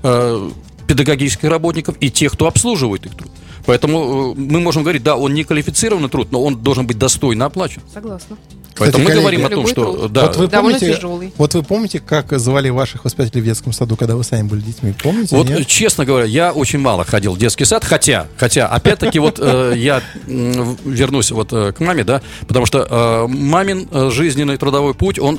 э, 0.02 0.50
педагогических 0.86 1.48
работников 1.48 1.96
и 2.00 2.10
тех, 2.10 2.32
кто 2.32 2.46
обслуживает 2.46 3.06
их 3.06 3.14
труд. 3.14 3.30
Поэтому 3.66 4.32
э, 4.32 4.34
мы 4.38 4.60
можем 4.60 4.82
говорить, 4.82 5.02
да, 5.02 5.16
он 5.16 5.34
не 5.34 5.44
квалифицированный 5.44 6.08
труд, 6.08 6.28
но 6.30 6.42
он 6.42 6.62
должен 6.62 6.86
быть 6.86 6.98
достойно 6.98 7.46
оплачен. 7.46 7.82
Согласна. 7.92 8.36
Поэтому 8.76 9.04
мы 9.04 9.10
коллеги, 9.10 9.22
говорим 9.22 9.46
о 9.46 9.48
том, 9.48 9.66
что 9.66 10.08
да, 10.08 10.26
вот, 10.26 10.36
вы 10.36 10.48
Довольно 10.48 10.78
помните, 10.78 10.96
тяжелый. 10.96 11.32
вот 11.36 11.54
вы 11.54 11.62
помните, 11.62 12.00
как 12.00 12.38
звали 12.38 12.68
ваших 12.70 13.04
воспитателей 13.04 13.42
в 13.42 13.44
детском 13.44 13.72
саду, 13.72 13.96
когда 13.96 14.16
вы 14.16 14.24
сами 14.24 14.46
были 14.46 14.60
детьми? 14.60 14.94
Помните? 15.02 15.36
Вот, 15.36 15.48
нет? 15.48 15.66
честно 15.66 16.04
говоря, 16.04 16.26
я 16.26 16.52
очень 16.52 16.78
мало 16.78 17.04
ходил 17.04 17.34
в 17.34 17.38
детский 17.38 17.64
сад, 17.64 17.84
хотя, 17.84 18.26
хотя, 18.36 18.66
опять-таки, 18.66 19.18
вот 19.18 19.38
э, 19.40 19.74
я 19.76 20.02
вернусь 20.26 21.30
вот 21.30 21.52
э, 21.52 21.72
к 21.72 21.80
маме, 21.80 22.04
да, 22.04 22.22
потому 22.46 22.66
что 22.66 22.86
э, 22.88 23.26
мамин 23.28 23.88
жизненный 24.10 24.56
трудовой 24.56 24.94
путь, 24.94 25.18
он 25.18 25.38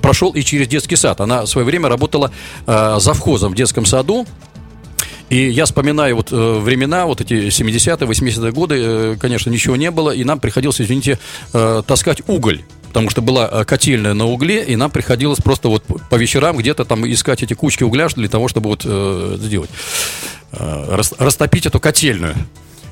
прошел 0.00 0.32
и 0.32 0.42
через 0.42 0.68
детский 0.68 0.96
сад. 0.96 1.20
Она 1.20 1.42
в 1.42 1.46
свое 1.46 1.64
время 1.64 1.88
работала 1.88 2.30
завхозом 2.66 3.52
в 3.52 3.54
детском 3.54 3.84
саду, 3.84 4.26
и 5.30 5.50
я 5.50 5.64
вспоминаю 5.66 6.16
вот 6.16 6.32
э, 6.32 6.58
времена, 6.58 7.06
вот 7.06 7.20
эти 7.20 7.48
70-е, 7.48 8.08
80-е 8.08 8.52
годы, 8.52 8.76
э, 8.78 9.16
конечно, 9.20 9.50
ничего 9.50 9.76
не 9.76 9.90
было, 9.90 10.10
и 10.10 10.24
нам 10.24 10.40
приходилось, 10.40 10.80
извините, 10.80 11.18
э, 11.52 11.82
таскать 11.86 12.22
уголь. 12.26 12.62
Потому 12.88 13.10
что 13.10 13.20
была 13.20 13.48
э, 13.50 13.64
котельная 13.64 14.14
на 14.14 14.26
угле, 14.26 14.64
и 14.64 14.76
нам 14.76 14.90
приходилось 14.90 15.40
просто 15.40 15.68
вот 15.68 15.84
по 15.84 16.14
вечерам 16.14 16.56
где-то 16.56 16.84
там 16.84 17.06
искать 17.10 17.42
эти 17.42 17.52
кучки 17.54 17.84
угля 17.84 18.08
для 18.08 18.28
того, 18.28 18.48
чтобы 18.48 18.70
вот 18.70 18.82
э, 18.84 19.36
сделать, 19.38 19.70
э, 20.52 20.84
рас- 20.96 21.14
растопить 21.18 21.66
эту 21.66 21.78
котельную. 21.80 22.34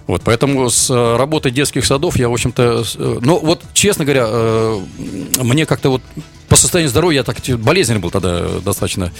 Вот, 0.06 0.22
поэтому 0.24 0.70
с 0.70 0.88
э, 0.88 1.16
работой 1.16 1.50
детских 1.50 1.84
садов 1.84 2.16
я, 2.16 2.28
в 2.28 2.32
общем-то, 2.32 2.84
э, 2.96 3.18
ну 3.22 3.38
вот, 3.40 3.62
честно 3.72 4.04
говоря, 4.04 4.26
э, 4.28 4.80
мне 5.42 5.66
как-то 5.66 5.90
вот 5.90 6.02
по 6.48 6.54
состоянию 6.54 6.88
здоровья 6.90 7.16
я 7.18 7.22
так 7.24 7.38
болезненный 7.58 8.00
был 8.00 8.10
тогда 8.12 8.46
достаточно. 8.64 9.10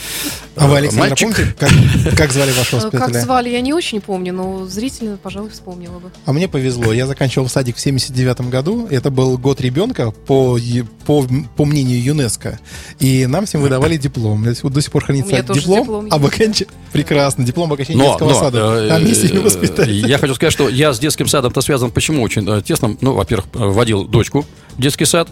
А 0.54 0.68
вы, 0.68 0.76
Александр, 0.76 1.08
мальчик. 1.08 1.34
помните, 1.34 1.54
как, 1.58 2.16
как 2.16 2.32
звали 2.32 2.52
вашего 2.52 2.78
Э, 2.78 2.82
Как 2.82 2.92
воспитателя? 2.92 3.20
звали, 3.20 3.48
я 3.50 3.60
не 3.60 3.72
очень 3.72 4.00
помню, 4.00 4.32
но 4.32 4.64
зрительно, 4.66 5.16
пожалуй, 5.16 5.50
вспомнила 5.50 5.98
бы. 5.98 6.12
А 6.24 6.32
мне 6.32 6.46
повезло. 6.46 6.92
Я 6.92 7.06
заканчивал 7.08 7.48
садик 7.48 7.76
в 7.76 7.80
79 7.80 8.42
году. 8.42 8.86
Это 8.88 9.10
был 9.10 9.36
год 9.38 9.60
ребенка 9.60 10.12
по, 10.12 10.56
по, 11.04 11.26
по 11.56 11.64
мнению 11.64 12.00
ЮНЕСКо. 12.04 12.60
И 13.00 13.26
нам 13.26 13.44
всем 13.46 13.60
выдавали 13.60 13.96
диплом. 13.96 14.42
Меня 14.42 14.54
до 14.62 14.80
сих 14.80 14.92
пор 14.92 15.04
хранится 15.04 15.42
диплом, 15.42 15.80
диплом 15.82 16.08
об 16.10 16.26
окончании... 16.26 16.68
Прекрасно. 16.92 17.44
Диплом 17.44 17.66
об 17.66 17.72
окончании 17.74 18.00
Но, 18.00 18.08
детского 18.10 18.28
но, 18.30 18.38
сада. 18.40 18.58
э, 18.84 18.88
Там 18.88 19.04
есть 19.04 19.24
имя 19.24 19.40
э, 19.40 19.42
воспитателя. 19.42 20.06
Я 20.06 20.18
хочу 20.18 20.34
сказать, 20.36 20.52
что 20.52 20.68
я 20.76 20.92
с 20.92 20.98
детским 20.98 21.26
садом-то 21.26 21.60
связан. 21.62 21.90
Почему? 21.90 22.22
Очень 22.22 22.48
э, 22.48 22.62
тесно. 22.62 22.96
Ну, 23.00 23.14
во-первых, 23.14 23.46
э, 23.54 23.58
водил 23.58 24.04
дочку 24.04 24.44
в 24.76 24.80
детский 24.80 25.06
сад, 25.06 25.28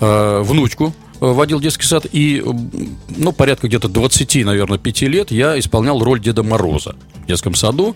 э, 0.00 0.42
внучку 0.44 0.94
водил 1.26 1.58
в 1.58 1.62
детский 1.62 1.86
сад, 1.86 2.06
и, 2.10 2.42
ну, 3.16 3.32
порядка 3.32 3.68
где-то 3.68 3.88
20, 3.88 4.44
наверное, 4.44 4.78
5 4.78 5.02
лет 5.02 5.30
я 5.30 5.58
исполнял 5.58 6.02
роль 6.02 6.20
Деда 6.20 6.42
Мороза 6.42 6.94
в 7.22 7.26
детском 7.26 7.54
саду. 7.54 7.94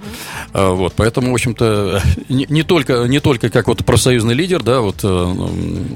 Э, 0.54 0.68
Вот, 0.70 0.92
поэтому, 0.96 1.30
в 1.32 1.34
общем-то, 1.34 2.00
не, 2.28 2.46
не 2.48 2.62
только, 2.62 3.04
не 3.08 3.18
только 3.20 3.50
как 3.50 3.66
вот 3.68 3.84
профсоюзный 3.84 4.34
лидер, 4.34 4.62
да, 4.62 4.80
вот, 4.80 5.00
э, 5.02 5.34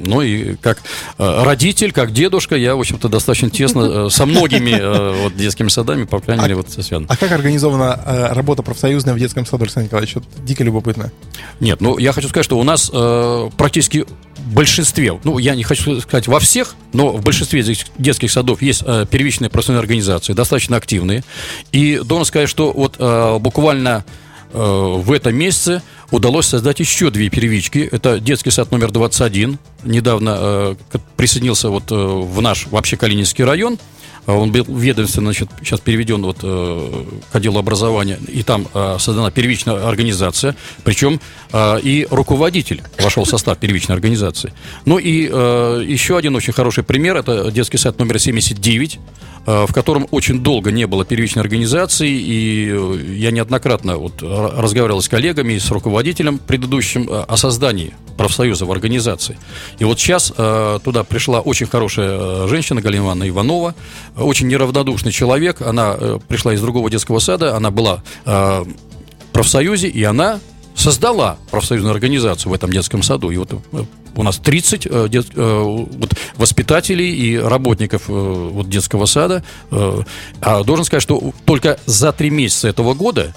но 0.06 0.22
и 0.22 0.56
как 0.56 0.78
э, 1.18 1.42
родитель, 1.44 1.92
как 1.92 2.12
дедушка, 2.12 2.56
я, 2.56 2.74
в 2.74 2.80
общем-то, 2.80 3.08
достаточно 3.08 3.50
тесно 3.50 4.06
э, 4.06 4.10
со 4.10 4.26
многими 4.26 4.70
э, 4.72 5.22
вот, 5.22 5.36
детскими 5.36 5.68
садами, 5.68 6.04
по 6.04 6.18
крайней 6.20 6.40
А- 6.42 6.44
мере, 6.46 6.56
вот 6.56 6.70
связан. 6.70 7.06
А 7.08 7.16
как 7.16 7.30
организована 7.32 8.00
э, 8.04 8.32
работа 8.32 8.62
профсоюзная 8.62 9.14
в 9.14 9.18
детском 9.18 9.46
саду, 9.46 9.62
Александр 9.64 9.86
Николаевич? 9.86 10.16
Вот 10.16 10.24
дико 10.44 10.64
любопытно. 10.64 11.12
Нет, 11.60 11.80
ну 11.80 11.98
я 11.98 12.12
хочу 12.12 12.28
сказать, 12.28 12.44
что 12.44 12.58
у 12.58 12.64
нас 12.64 12.90
э, 12.92 13.50
практически 13.56 14.04
большинстве, 14.50 15.18
ну 15.24 15.38
я 15.38 15.54
не 15.54 15.62
хочу 15.62 16.00
сказать 16.00 16.28
во 16.28 16.40
всех, 16.40 16.74
но 16.92 17.08
в 17.12 17.22
большинстве 17.22 17.62
детских- 17.98 18.30
садов 18.30 18.62
есть 18.62 18.82
э, 18.86 19.06
первичные 19.10 19.50
профессиональные 19.50 19.82
организации, 19.82 20.32
достаточно 20.32 20.76
активные. 20.76 21.24
И 21.72 22.00
должен 22.04 22.24
сказать, 22.24 22.48
что 22.48 22.72
вот 22.72 22.96
э, 22.98 23.38
буквально 23.38 24.04
э, 24.52 24.58
в 24.58 25.12
этом 25.12 25.34
месяце 25.34 25.82
удалось 26.10 26.46
создать 26.46 26.80
еще 26.80 27.10
две 27.10 27.28
первички. 27.30 27.88
Это 27.90 28.18
детский 28.20 28.50
сад 28.50 28.70
номер 28.70 28.90
21, 28.90 29.58
недавно 29.84 30.36
э, 30.40 30.74
присоединился 31.16 31.70
вот 31.70 31.90
э, 31.90 31.94
в 31.94 32.40
наш 32.40 32.66
вообще 32.66 32.96
Калининский 32.96 33.44
район. 33.44 33.78
А 34.26 34.34
Он 34.34 34.52
был 34.52 34.64
ведомственно, 34.68 35.26
значит, 35.26 35.48
сейчас 35.60 35.80
переведен 35.80 36.22
вот, 36.22 36.38
э, 36.42 37.04
к 37.32 37.36
отделу 37.36 37.58
образования, 37.58 38.18
и 38.28 38.42
там 38.42 38.66
э, 38.72 38.96
создана 38.98 39.30
первичная 39.30 39.86
организация, 39.86 40.56
причем 40.84 41.20
э, 41.52 41.80
и 41.80 42.06
руководитель 42.10 42.82
вошел 42.98 43.24
в 43.24 43.28
состав 43.28 43.58
первичной 43.58 43.94
организации. 43.94 44.52
Ну 44.84 44.98
и 44.98 45.10
еще 45.10 46.16
один 46.16 46.36
очень 46.36 46.52
хороший 46.52 46.84
пример, 46.84 47.16
это 47.16 47.50
детский 47.50 47.78
сад 47.78 47.98
номер 47.98 48.18
79, 48.18 48.94
э, 48.94 48.98
в 49.46 49.72
котором 49.72 50.06
очень 50.10 50.42
долго 50.42 50.70
не 50.70 50.86
было 50.86 51.04
первичной 51.04 51.42
организации, 51.42 52.10
и 52.10 52.68
э, 52.70 53.14
я 53.16 53.30
неоднократно 53.30 53.96
вот 53.96 54.22
р- 54.22 54.52
разговаривал 54.56 55.00
с 55.00 55.08
коллегами, 55.08 55.54
и 55.54 55.58
с 55.58 55.70
руководителем 55.70 56.38
предыдущим 56.38 57.08
э, 57.08 57.24
о 57.26 57.36
создании 57.36 57.94
профсоюза 58.16 58.66
в 58.66 58.72
организации. 58.72 59.38
И 59.78 59.84
вот 59.84 59.98
сейчас 59.98 60.32
э, 60.36 60.78
туда 60.84 61.04
пришла 61.04 61.40
очень 61.40 61.66
хорошая 61.66 62.10
э, 62.44 62.48
женщина, 62.48 62.82
Галина 62.82 63.02
Ивановна 63.04 63.28
Иванова, 63.28 63.74
э, 64.16 64.22
очень 64.22 64.46
неравнодушный 64.48 65.12
человек, 65.12 65.62
она 65.62 65.96
э, 65.98 66.18
пришла 66.28 66.52
из 66.52 66.60
другого 66.60 66.90
детского 66.90 67.18
сада, 67.18 67.56
она 67.56 67.70
была 67.70 68.02
э, 68.26 68.30
в 68.30 69.32
профсоюзе, 69.32 69.88
и 69.88 70.02
она 70.04 70.38
создала 70.80 71.36
профсоюзную 71.50 71.92
организацию 71.92 72.50
в 72.50 72.54
этом 72.54 72.72
детском 72.72 73.02
саду. 73.02 73.30
И 73.30 73.36
вот 73.36 73.52
э, 73.52 73.84
у 74.16 74.22
нас 74.22 74.38
30 74.38 74.86
э, 74.86 75.08
дет- 75.08 75.32
э, 75.34 75.62
вот, 75.62 76.14
воспитателей 76.36 77.10
и 77.14 77.36
работников 77.38 78.04
э, 78.08 78.12
вот, 78.12 78.68
детского 78.68 79.06
сада. 79.06 79.44
Э, 79.70 80.02
А 80.40 80.64
должен 80.64 80.84
сказать, 80.84 81.02
что 81.02 81.32
только 81.44 81.78
за 81.86 82.12
три 82.12 82.30
месяца 82.30 82.68
этого 82.68 82.94
года 82.94 83.34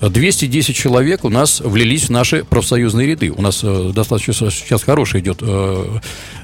210 0.00 0.76
человек 0.76 1.24
у 1.24 1.28
нас 1.28 1.60
влились 1.60 2.04
в 2.04 2.10
наши 2.10 2.44
профсоюзные 2.44 3.08
ряды. 3.08 3.30
У 3.32 3.42
нас 3.42 3.60
э, 3.64 3.90
достаточно 3.92 4.32
сейчас 4.50 4.84
хороший 4.84 5.20
идет 5.20 5.38
э, 5.40 5.98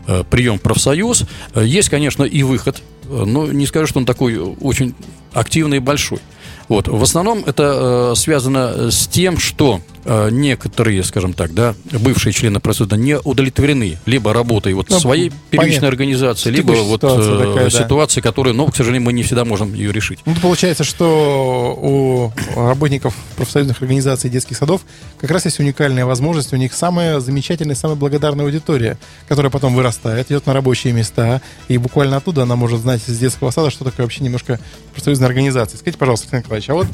э, 0.09 0.25
прием 0.29 0.59
в 0.59 0.62
профсоюз. 0.62 1.23
Э, 1.55 1.64
Есть, 1.64 1.88
конечно, 1.88 2.25
и 2.25 2.43
выход, 2.43 2.83
э, 3.05 3.25
но 3.25 3.47
не 3.47 3.67
скажу, 3.67 3.87
что 3.87 3.99
он 4.00 4.07
такой 4.07 4.37
очень 4.37 4.95
активный 5.33 5.76
и 5.76 5.81
большой. 5.81 6.19
Вот. 6.68 6.88
В 6.88 7.02
основном 7.02 7.44
это 7.47 8.12
э, 8.12 8.16
связано 8.16 8.90
с 8.90 9.06
тем, 9.06 9.38
что 9.38 9.80
э, 10.04 10.28
некоторые, 10.30 11.02
скажем 11.04 11.33
так, 11.33 11.52
да, 11.54 11.75
бывшие 11.92 12.33
члены 12.33 12.61
профсоюза 12.61 12.97
не 12.97 13.18
удовлетворены 13.18 13.99
либо 14.06 14.33
работой 14.33 14.73
вот 14.75 14.88
Ну, 14.90 14.99
своей 14.99 15.30
первичной 15.50 15.68
понятно. 15.80 15.88
организации, 15.88 16.50
либо 16.50 16.75
Текущая 16.75 16.88
вот 16.88 17.00
ситуация 17.00 17.35
э, 17.35 17.47
такая, 17.47 17.71
да. 17.71 17.85
ситуации, 17.85 18.21
которые, 18.21 18.54
но, 18.54 18.66
к 18.66 18.76
сожалению, 18.76 19.06
мы 19.06 19.12
не 19.12 19.23
всегда 19.23 19.44
можем 19.44 19.75
ее 19.75 19.92
решить. 19.92 20.21
Ну, 20.25 20.35
получается, 20.40 20.85
что 20.85 21.78
у 21.80 22.33
работников 22.59 23.14
профсоюзных 23.37 23.83
организаций 23.83 24.30
детских 24.30 24.56
садов 24.56 24.83
как 25.18 25.30
раз 25.30 25.44
есть 25.44 25.61
уникальная 25.61 26.06
возможность. 26.06 26.52
У 26.52 26.56
них 26.56 26.73
самая 26.75 27.21
замечательная, 27.21 27.75
самая 27.75 27.97
благодарная 27.97 28.47
аудитория, 28.47 28.99
которая 29.28 29.50
потом 29.50 29.75
вырастает, 29.75 30.30
идет 30.30 30.47
на 30.47 30.52
рабочие 30.54 30.92
места, 30.92 31.40
и 31.68 31.78
буквально 31.78 32.16
оттуда 32.16 32.42
она 32.42 32.56
может 32.56 32.80
знать 32.80 33.02
из 33.06 33.18
детского 33.18 33.50
сада, 33.50 33.71
что 33.71 33.85
такое 33.85 34.06
вообще 34.06 34.25
немножко 34.25 34.59
профсоюзная 34.92 35.28
организация. 35.28 35.78
Скажите, 35.78 35.99
пожалуйста, 35.99 36.26
Александр 36.26 36.44
Николаевич, 36.56 36.70
а 36.70 36.75
вот 36.75 36.87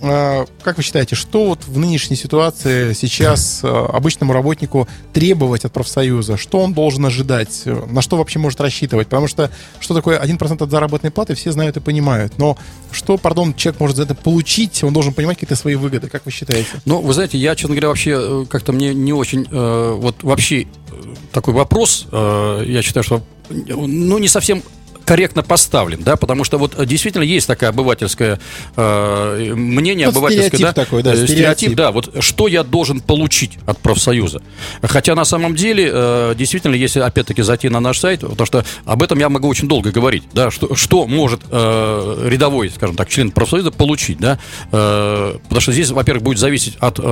э, 0.00 0.46
как 0.62 0.76
вы 0.76 0.82
считаете, 0.82 1.16
что 1.16 1.46
вот 1.46 1.64
в 1.64 1.78
нынешней 1.78 2.16
ситуации 2.16 2.92
сейчас 2.92 3.60
э, 3.62 3.68
обычному 3.68 4.32
работнику 4.32 4.88
требовать 5.12 5.64
от 5.64 5.72
профсоюза? 5.72 6.36
Что 6.36 6.60
он 6.60 6.72
должен 6.74 7.04
ожидать? 7.04 7.62
На 7.64 8.02
что 8.02 8.16
вообще 8.16 8.38
может 8.38 8.60
рассчитывать? 8.60 9.08
Потому 9.08 9.28
что 9.28 9.50
что 9.80 9.94
такое 9.94 10.20
1% 10.22 10.62
от 10.62 10.70
заработной 10.70 11.10
платы, 11.10 11.34
все 11.34 11.52
знают 11.52 11.76
и 11.76 11.80
понимают. 11.80 12.38
Но 12.38 12.56
что, 12.92 13.16
пардон, 13.18 13.54
человек 13.54 13.80
может 13.80 13.96
за 13.96 14.04
это 14.04 14.14
получить? 14.14 14.82
Он 14.84 14.92
должен 14.92 15.12
понимать 15.12 15.36
какие-то 15.36 15.56
свои 15.56 15.74
выгоды. 15.74 16.08
Как 16.08 16.24
вы 16.26 16.32
считаете? 16.32 16.68
Ну, 16.84 17.00
вы 17.00 17.12
знаете, 17.12 17.38
я, 17.38 17.54
честно 17.54 17.74
говоря, 17.74 17.88
вообще 17.88 18.16
э, 18.18 18.46
как-то 18.48 18.72
мне 18.72 18.94
не 18.94 19.12
очень 19.12 19.46
э, 19.50 19.96
вот 19.98 20.22
вообще 20.22 20.66
такой 21.32 21.54
вопрос. 21.54 22.06
я 22.10 22.80
считаю, 22.82 23.04
что 23.04 23.22
ну 23.50 24.18
не 24.18 24.28
совсем 24.28 24.62
корректно 25.08 25.42
поставлен, 25.42 26.02
да, 26.02 26.16
потому 26.16 26.44
что 26.44 26.58
вот 26.58 26.86
действительно 26.86 27.22
есть 27.22 27.46
такая 27.46 27.70
обывательская 27.70 28.38
э, 28.76 29.52
мнение 29.54 30.06
Вот 30.06 30.16
обывательское, 30.16 30.48
стереотип 30.48 30.66
да, 30.66 30.72
такой, 30.72 31.02
да, 31.02 31.12
Э, 31.12 31.26
стереотип. 31.26 31.36
стереотип, 31.36 31.76
да, 31.76 31.92
вот 31.92 32.10
что 32.20 32.48
я 32.48 32.62
должен 32.62 33.00
получить 33.00 33.58
от 33.66 33.78
профсоюза. 33.78 34.42
Хотя 34.82 35.14
на 35.14 35.24
самом 35.24 35.54
деле, 35.54 35.90
э, 35.92 36.34
действительно, 36.36 36.74
если 36.74 37.00
опять-таки 37.00 37.42
зайти 37.42 37.68
на 37.68 37.80
наш 37.80 37.98
сайт, 37.98 38.20
потому 38.20 38.46
что 38.46 38.64
об 38.84 39.02
этом 39.02 39.18
я 39.18 39.28
могу 39.28 39.48
очень 39.48 39.68
долго 39.68 39.90
говорить, 39.90 40.24
да, 40.32 40.50
что, 40.50 40.74
что 40.74 41.06
может 41.06 41.40
э, 41.50 42.28
рядовой, 42.28 42.70
скажем 42.70 42.96
так, 42.96 43.08
член 43.08 43.30
профсоюза 43.30 43.70
получить, 43.70 44.18
да, 44.18 44.38
э, 44.72 45.34
потому 45.42 45.60
что 45.60 45.72
здесь, 45.72 45.90
во-первых, 45.90 46.22
будет 46.22 46.38
зависеть 46.38 46.76
от 46.80 46.98
э, 46.98 47.02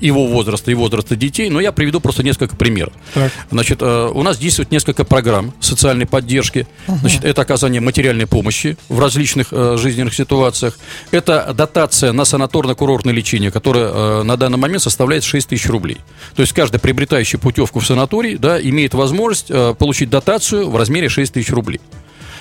его 0.00 0.26
возраста 0.26 0.70
и 0.70 0.74
возраста 0.74 1.16
детей, 1.16 1.50
но 1.50 1.60
я 1.60 1.72
приведу 1.72 2.00
просто 2.00 2.22
несколько 2.22 2.56
примеров. 2.56 2.92
Так. 3.14 3.32
Значит, 3.50 3.78
э, 3.82 4.10
у 4.12 4.22
нас 4.22 4.38
действует 4.38 4.70
несколько 4.70 5.04
программ 5.04 5.52
социальной 5.60 6.06
поддержки. 6.06 6.66
Значит, 6.86 7.17
это 7.22 7.42
оказание 7.42 7.80
материальной 7.80 8.26
помощи 8.26 8.76
в 8.88 9.00
различных 9.00 9.48
э, 9.52 9.76
жизненных 9.78 10.14
ситуациях. 10.14 10.78
Это 11.10 11.52
дотация 11.54 12.12
на 12.12 12.22
санаторно-курортное 12.22 13.12
лечение, 13.12 13.50
которая 13.50 13.88
э, 13.88 14.22
на 14.22 14.36
данный 14.36 14.58
момент 14.58 14.82
составляет 14.82 15.24
6 15.24 15.48
тысяч 15.48 15.68
рублей. 15.68 15.98
То 16.34 16.42
есть 16.42 16.52
каждый 16.52 16.78
приобретающий 16.78 17.38
путевку 17.38 17.80
в 17.80 17.86
санаторий 17.86 18.36
да, 18.36 18.60
имеет 18.60 18.94
возможность 18.94 19.50
э, 19.50 19.74
получить 19.78 20.10
дотацию 20.10 20.70
в 20.70 20.76
размере 20.76 21.08
6 21.08 21.32
тысяч 21.32 21.50
рублей. 21.50 21.80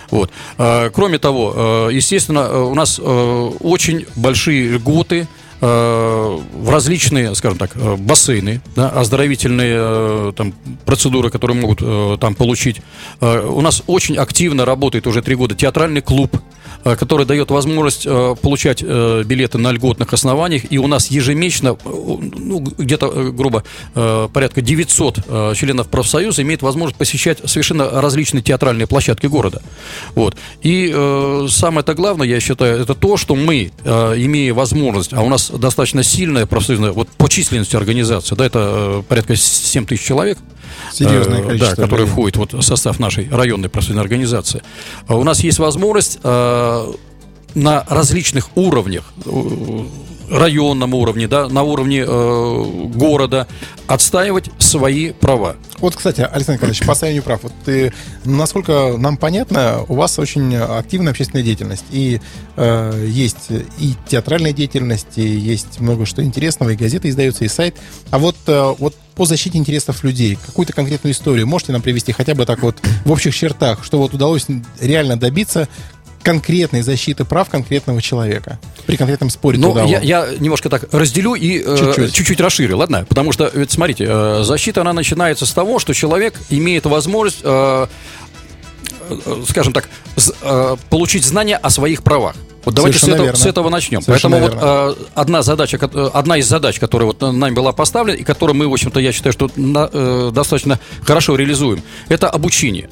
Вот. 0.09 0.31
Э, 0.57 0.89
Кроме 0.93 1.19
того, 1.19 1.53
э, 1.55 1.89
естественно, 1.93 2.47
э, 2.49 2.59
у 2.59 2.75
нас 2.75 2.99
очень 2.99 4.05
большие 4.15 4.69
льготы 4.69 5.27
в 5.61 6.69
различные, 6.69 7.33
скажем 7.35 7.57
так, 7.57 7.71
э, 7.75 7.95
бассейны, 7.95 8.61
да, 8.75 8.89
оздоровительные 8.89 9.75
э, 9.77 10.33
там, 10.35 10.53
процедуры, 10.85 11.29
которые 11.29 11.59
могут 11.59 11.79
э, 11.81 12.17
там 12.19 12.35
получить. 12.35 12.81
Э, 13.21 13.45
У 13.47 13.61
нас 13.61 13.83
очень 13.87 14.17
активно 14.17 14.65
работает 14.65 15.07
уже 15.07 15.21
три 15.21 15.35
года 15.35 15.55
театральный 15.55 16.01
клуб, 16.01 16.35
э, 16.35 16.39
который 16.83 17.25
дает 17.25 17.51
возможность 17.51 18.05
э, 18.05 18.35
получать 18.41 18.83
э, 18.85 19.23
билеты 19.25 19.57
на 19.57 19.71
льготных 19.71 20.13
основаниях. 20.13 20.63
И 20.71 20.77
у 20.77 20.87
нас 20.87 21.07
ежемесячно, 21.07 21.69
э, 21.69 21.75
ну, 21.83 22.59
где-то, 22.59 23.07
э, 23.13 23.31
грубо, 23.31 23.63
э, 23.95 24.27
порядка 24.33 24.61
900 24.61 25.19
э, 25.27 25.53
членов 25.55 25.87
профсоюза 25.87 26.41
имеет 26.43 26.61
возможность 26.61 26.97
посещать 26.97 27.39
совершенно 27.45 27.89
различные 28.01 28.41
театральные 28.41 28.87
площадки 28.87 29.27
города. 29.27 29.61
Вот. 30.15 30.35
И 30.61 30.91
э, 30.93 31.47
самое-то 31.49 31.93
главное, 31.93 32.27
я 32.27 32.39
считаю, 32.39 32.81
это 32.81 32.93
то, 32.95 33.17
что 33.17 33.35
мы, 33.35 33.71
э, 33.83 34.13
имея 34.17 34.53
возможность, 34.53 35.13
а 35.13 35.21
у 35.21 35.29
нас 35.29 35.49
достаточно 35.49 36.03
сильная 36.03 36.45
профсоюзная, 36.45 36.91
вот 36.91 37.07
по 37.09 37.27
численности 37.27 37.75
организация, 37.75 38.35
да, 38.35 38.45
это 38.45 38.59
э, 38.59 39.03
порядка 39.07 39.35
7 39.35 39.85
тысяч 39.85 40.03
человек, 40.05 40.37
Серьезное 40.91 41.39
э, 41.39 41.43
количество 41.43 41.75
Да, 41.75 41.81
который 41.81 42.01
людей. 42.01 42.11
входит 42.11 42.37
вот 42.37 42.53
в 42.53 42.61
состав 42.61 42.99
нашей 42.99 43.29
районной 43.29 43.69
профсоюзной 43.69 44.03
организации. 44.03 44.61
А 45.07 45.15
У 45.15 45.23
нас 45.23 45.41
есть 45.43 45.59
возможность 45.59 46.19
э, 46.23 46.29
на 47.55 47.83
различных 47.87 48.55
уровнях, 48.55 49.13
э, 49.25 49.85
районном 50.29 50.93
уровне, 50.93 51.27
да, 51.27 51.47
на 51.47 51.63
уровне 51.63 52.03
э, 52.05 52.63
города 52.95 53.47
отстаивать 53.87 54.49
свои 54.57 55.11
права. 55.11 55.55
Вот, 55.79 55.95
кстати, 55.95 56.21
Александр 56.21 56.53
Николаевич, 56.53 56.79
по 56.85 56.93
состоянию 56.93 57.23
прав, 57.23 57.43
вот 57.43 57.53
ты, 57.63 57.93
насколько 58.25 58.95
нам 58.97 59.17
понятно, 59.17 59.85
у 59.87 59.95
вас 59.95 60.19
очень 60.19 60.55
активная 60.55 61.11
общественная 61.11 61.43
деятельность. 61.43 61.85
И 61.91 62.19
э, 62.57 63.05
есть 63.07 63.49
и 63.49 63.93
театральная 64.07 64.53
деятельность, 64.53 65.17
и 65.17 65.27
есть 65.27 65.79
много 65.79 66.05
что 66.05 66.23
интересного, 66.23 66.71
и 66.71 66.75
газеты 66.75 67.09
издаются, 67.09 67.45
и 67.45 67.47
сайт. 67.47 67.75
А 68.09 68.19
вот, 68.19 68.35
э, 68.47 68.75
вот 68.79 68.95
по 69.15 69.25
защите 69.25 69.57
интересов 69.57 70.03
людей, 70.03 70.37
какую-то 70.45 70.73
конкретную 70.73 71.13
историю 71.13 71.47
можете 71.47 71.71
нам 71.71 71.81
привести 71.81 72.11
хотя 72.11 72.35
бы 72.35 72.45
так 72.45 72.61
вот 72.61 72.77
в 73.03 73.11
общих 73.11 73.35
чертах, 73.35 73.83
что 73.83 73.97
вот 73.97 74.13
удалось 74.13 74.45
реально 74.79 75.17
добиться 75.17 75.67
конкретной 76.31 76.81
защиты 76.81 77.23
прав 77.23 77.47
конкретного 77.49 78.01
человека 78.01 78.59
при 78.85 78.97
конкретном 78.97 79.29
споре 79.29 79.57
Ну, 79.57 79.73
я, 79.87 80.01
я 80.01 80.27
немножко 80.39 80.69
так 80.69 80.83
разделю 80.91 81.35
и 81.35 81.63
э, 81.65 81.77
Чуть-чуть. 81.77 82.13
чуть-чуть 82.13 82.41
расширю, 82.41 82.77
ладно? 82.77 83.05
Потому 83.07 83.31
что, 83.31 83.49
ведь 83.53 83.71
смотрите, 83.71 84.05
э, 84.09 84.43
защита, 84.43 84.81
она 84.81 84.91
начинается 84.91 85.45
с 85.45 85.53
того, 85.53 85.79
что 85.79 85.93
человек 85.93 86.33
имеет 86.49 86.85
возможность, 86.85 87.39
э, 87.43 87.87
э, 89.09 89.43
скажем 89.49 89.71
так, 89.71 89.87
з- 90.17 90.33
э, 90.41 90.75
получить 90.89 91.23
знания 91.23 91.55
о 91.55 91.69
своих 91.69 92.03
правах. 92.03 92.35
Вот 92.65 92.75
давайте 92.75 92.99
с 92.99 93.03
этого, 93.03 93.23
верно. 93.27 93.39
с 93.39 93.45
этого 93.45 93.69
начнем. 93.69 94.01
Совершенно 94.01 94.39
Поэтому 94.39 94.61
вот 94.61 94.97
э, 94.99 95.05
одна 95.15 95.41
задача, 95.43 95.79
э, 95.81 96.09
одна 96.13 96.37
из 96.37 96.47
задач, 96.49 96.77
которая 96.79 97.07
вот 97.07 97.21
нами 97.21 97.53
была 97.55 97.71
поставлена, 97.71 98.17
и 98.17 98.23
которую 98.23 98.57
мы, 98.57 98.67
в 98.67 98.73
общем-то, 98.73 98.99
я 98.99 99.13
считаю, 99.13 99.31
что 99.31 99.49
на- 99.55 99.89
э, 99.93 100.31
достаточно 100.33 100.77
хорошо 101.03 101.37
реализуем, 101.37 101.81
это 102.09 102.29
обучение. 102.29 102.89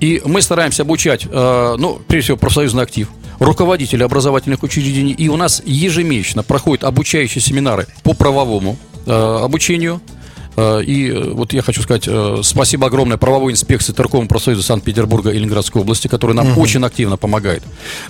И 0.00 0.22
мы 0.24 0.42
стараемся 0.42 0.82
обучать, 0.82 1.26
э, 1.30 1.76
ну, 1.78 2.00
прежде 2.06 2.24
всего, 2.26 2.36
профсоюзный 2.36 2.82
актив, 2.82 3.08
руководителей 3.38 4.04
образовательных 4.04 4.62
учреждений. 4.62 5.12
И 5.12 5.28
у 5.28 5.36
нас 5.36 5.62
ежемесячно 5.64 6.42
проходят 6.42 6.84
обучающие 6.84 7.42
семинары 7.42 7.86
по 8.02 8.14
правовому 8.14 8.76
э, 9.06 9.12
обучению. 9.12 10.00
Э, 10.56 10.82
И 10.84 11.10
вот 11.10 11.52
я 11.52 11.62
хочу 11.62 11.82
сказать 11.82 12.08
спасибо 12.44 12.86
огромное 12.86 13.16
правовой 13.16 13.52
инспекции 13.52 13.92
Торгового 13.92 14.26
профсоюза 14.26 14.62
Санкт-Петербурга 14.62 15.30
и 15.30 15.38
Ленинградской 15.38 15.82
области, 15.82 16.08
которая 16.08 16.36
нам 16.36 16.58
очень 16.58 16.84
активно 16.84 17.16
помогает. 17.16 17.62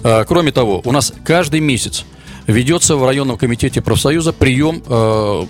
Кроме 0.02 0.52
того, 0.52 0.82
у 0.84 0.92
нас 0.92 1.12
каждый 1.24 1.60
месяц 1.60 2.04
ведется 2.48 2.96
в 2.96 3.04
районном 3.04 3.36
комитете 3.36 3.80
профсоюза 3.80 4.32
прием 4.32 4.82
э, 4.86 5.46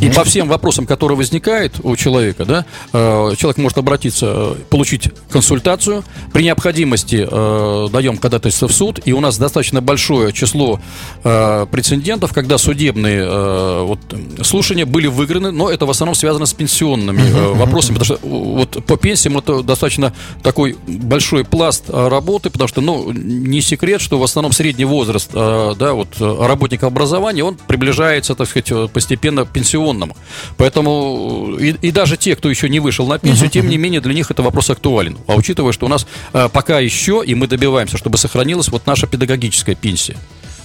И 0.00 0.10
по 0.10 0.24
всем 0.24 0.48
вопросам, 0.48 0.86
которые 0.86 1.16
возникают 1.16 1.80
у 1.82 1.96
человека, 1.96 2.44
да, 2.44 2.64
э, 2.92 3.34
человек 3.36 3.58
может 3.58 3.78
обратиться, 3.78 4.26
э, 4.26 4.54
получить 4.68 5.10
консультацию. 5.30 6.04
При 6.32 6.44
необходимости 6.44 7.26
э, 7.30 7.88
даем 7.92 8.18
ходатайство 8.18 8.68
в 8.68 8.72
суд, 8.72 9.00
и 9.04 9.12
у 9.12 9.20
нас 9.20 9.38
достаточно 9.38 9.80
большое 9.80 10.32
число 10.32 10.80
прецедентов, 11.22 12.32
когда 12.32 12.58
судебные 12.58 13.84
вот, 13.84 13.98
слушания 14.42 14.86
были 14.86 15.06
выиграны, 15.06 15.50
но 15.50 15.70
это 15.70 15.86
в 15.86 15.90
основном 15.90 16.14
связано 16.14 16.46
с 16.46 16.52
пенсионными 16.52 17.54
вопросами, 17.54 17.98
потому 17.98 18.18
что 18.18 18.26
вот 18.26 18.84
по 18.84 18.96
пенсиям 18.96 19.38
это 19.38 19.62
достаточно 19.62 20.12
такой 20.42 20.76
большой 20.86 21.44
пласт 21.44 21.84
работы, 21.88 22.50
потому 22.50 22.68
что, 22.68 22.80
ну, 22.80 23.12
не 23.12 23.60
секрет, 23.60 24.00
что 24.00 24.18
в 24.18 24.24
основном 24.24 24.52
средний 24.52 24.84
возраст, 24.84 25.30
да, 25.32 25.92
вот 25.92 26.08
работника 26.20 26.86
образования, 26.86 27.44
он 27.44 27.56
приближается, 27.56 28.34
так 28.34 28.48
сказать, 28.48 28.92
постепенно 28.92 29.44
к 29.44 29.50
пенсионному. 29.50 29.69
Поэтому 30.56 31.56
э, 31.58 31.62
и, 31.62 31.88
и 31.88 31.90
даже 31.90 32.16
те, 32.16 32.36
кто 32.36 32.50
еще 32.50 32.68
не 32.68 32.80
вышел 32.80 33.06
на 33.06 33.18
пенсию, 33.18 33.50
тем 33.50 33.68
не 33.68 33.76
менее 33.78 34.00
для 34.00 34.14
них 34.14 34.30
это 34.30 34.42
вопрос 34.42 34.70
актуален. 34.70 35.18
А 35.26 35.34
учитывая, 35.34 35.72
что 35.72 35.86
у 35.86 35.88
нас 35.88 36.06
э, 36.32 36.48
пока 36.52 36.78
еще, 36.78 37.22
и 37.24 37.34
мы 37.34 37.46
добиваемся, 37.46 37.96
чтобы 37.96 38.18
сохранилась 38.18 38.68
вот 38.68 38.86
наша 38.86 39.06
педагогическая 39.06 39.74
пенсия. 39.74 40.16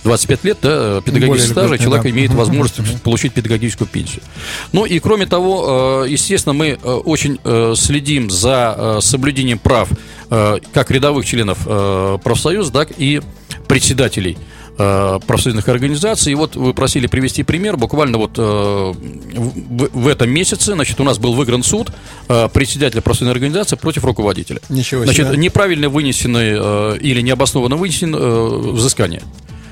25 0.06 0.44
лет 0.44 0.58
да, 0.62 1.02
педагогического 1.02 1.64
Более 1.64 1.78
стажа, 1.78 1.78
человек 1.80 2.04
да. 2.04 2.10
имеет 2.12 2.32
возможность 2.32 3.02
получить 3.02 3.34
педагогическую 3.34 3.88
пенсию. 3.88 4.22
Ну 4.72 4.86
и 4.86 5.00
кроме 5.00 5.26
того, 5.26 6.04
э, 6.06 6.10
естественно, 6.10 6.54
мы 6.54 6.68
э, 6.68 6.76
очень 6.76 7.40
э, 7.44 7.74
следим 7.76 8.30
за 8.30 8.76
э, 8.78 9.02
соблюдением 9.02 9.58
прав 9.58 9.90
э, 10.30 10.60
как 10.74 10.92
рядовых 10.92 11.26
членов 11.26 11.58
э, 11.66 12.20
профсоюза, 12.24 12.72
так 12.72 12.92
и 12.98 13.22
председателей 13.68 14.38
э, 14.40 14.55
профсоюзных 14.78 15.68
организаций. 15.70 16.32
И 16.32 16.36
вот 16.36 16.56
вы 16.56 16.74
просили 16.74 17.08
привести 17.08 17.44
пример. 17.44 17.78
Буквально 17.78 18.18
вот 18.18 18.32
э, 18.38 18.42
в, 18.42 20.08
этом 20.08 20.30
месяце, 20.30 20.74
значит, 20.74 21.00
у 21.00 21.04
нас 21.04 21.18
был 21.18 21.34
выигран 21.34 21.64
суд 21.64 21.92
э, 22.28 22.50
председателя 22.50 23.02
профсоюзной 23.02 23.34
организации 23.34 23.76
против 23.76 24.04
руководителя. 24.04 24.60
Ничего 24.70 25.04
Значит, 25.04 25.28
себе. 25.28 25.38
неправильно 25.38 25.90
вынесены 25.90 26.56
э, 26.58 26.98
или 27.00 27.22
необоснованно 27.22 27.76
вынесены 27.76 28.18
э, 28.18 28.72
взыскание. 28.74 29.22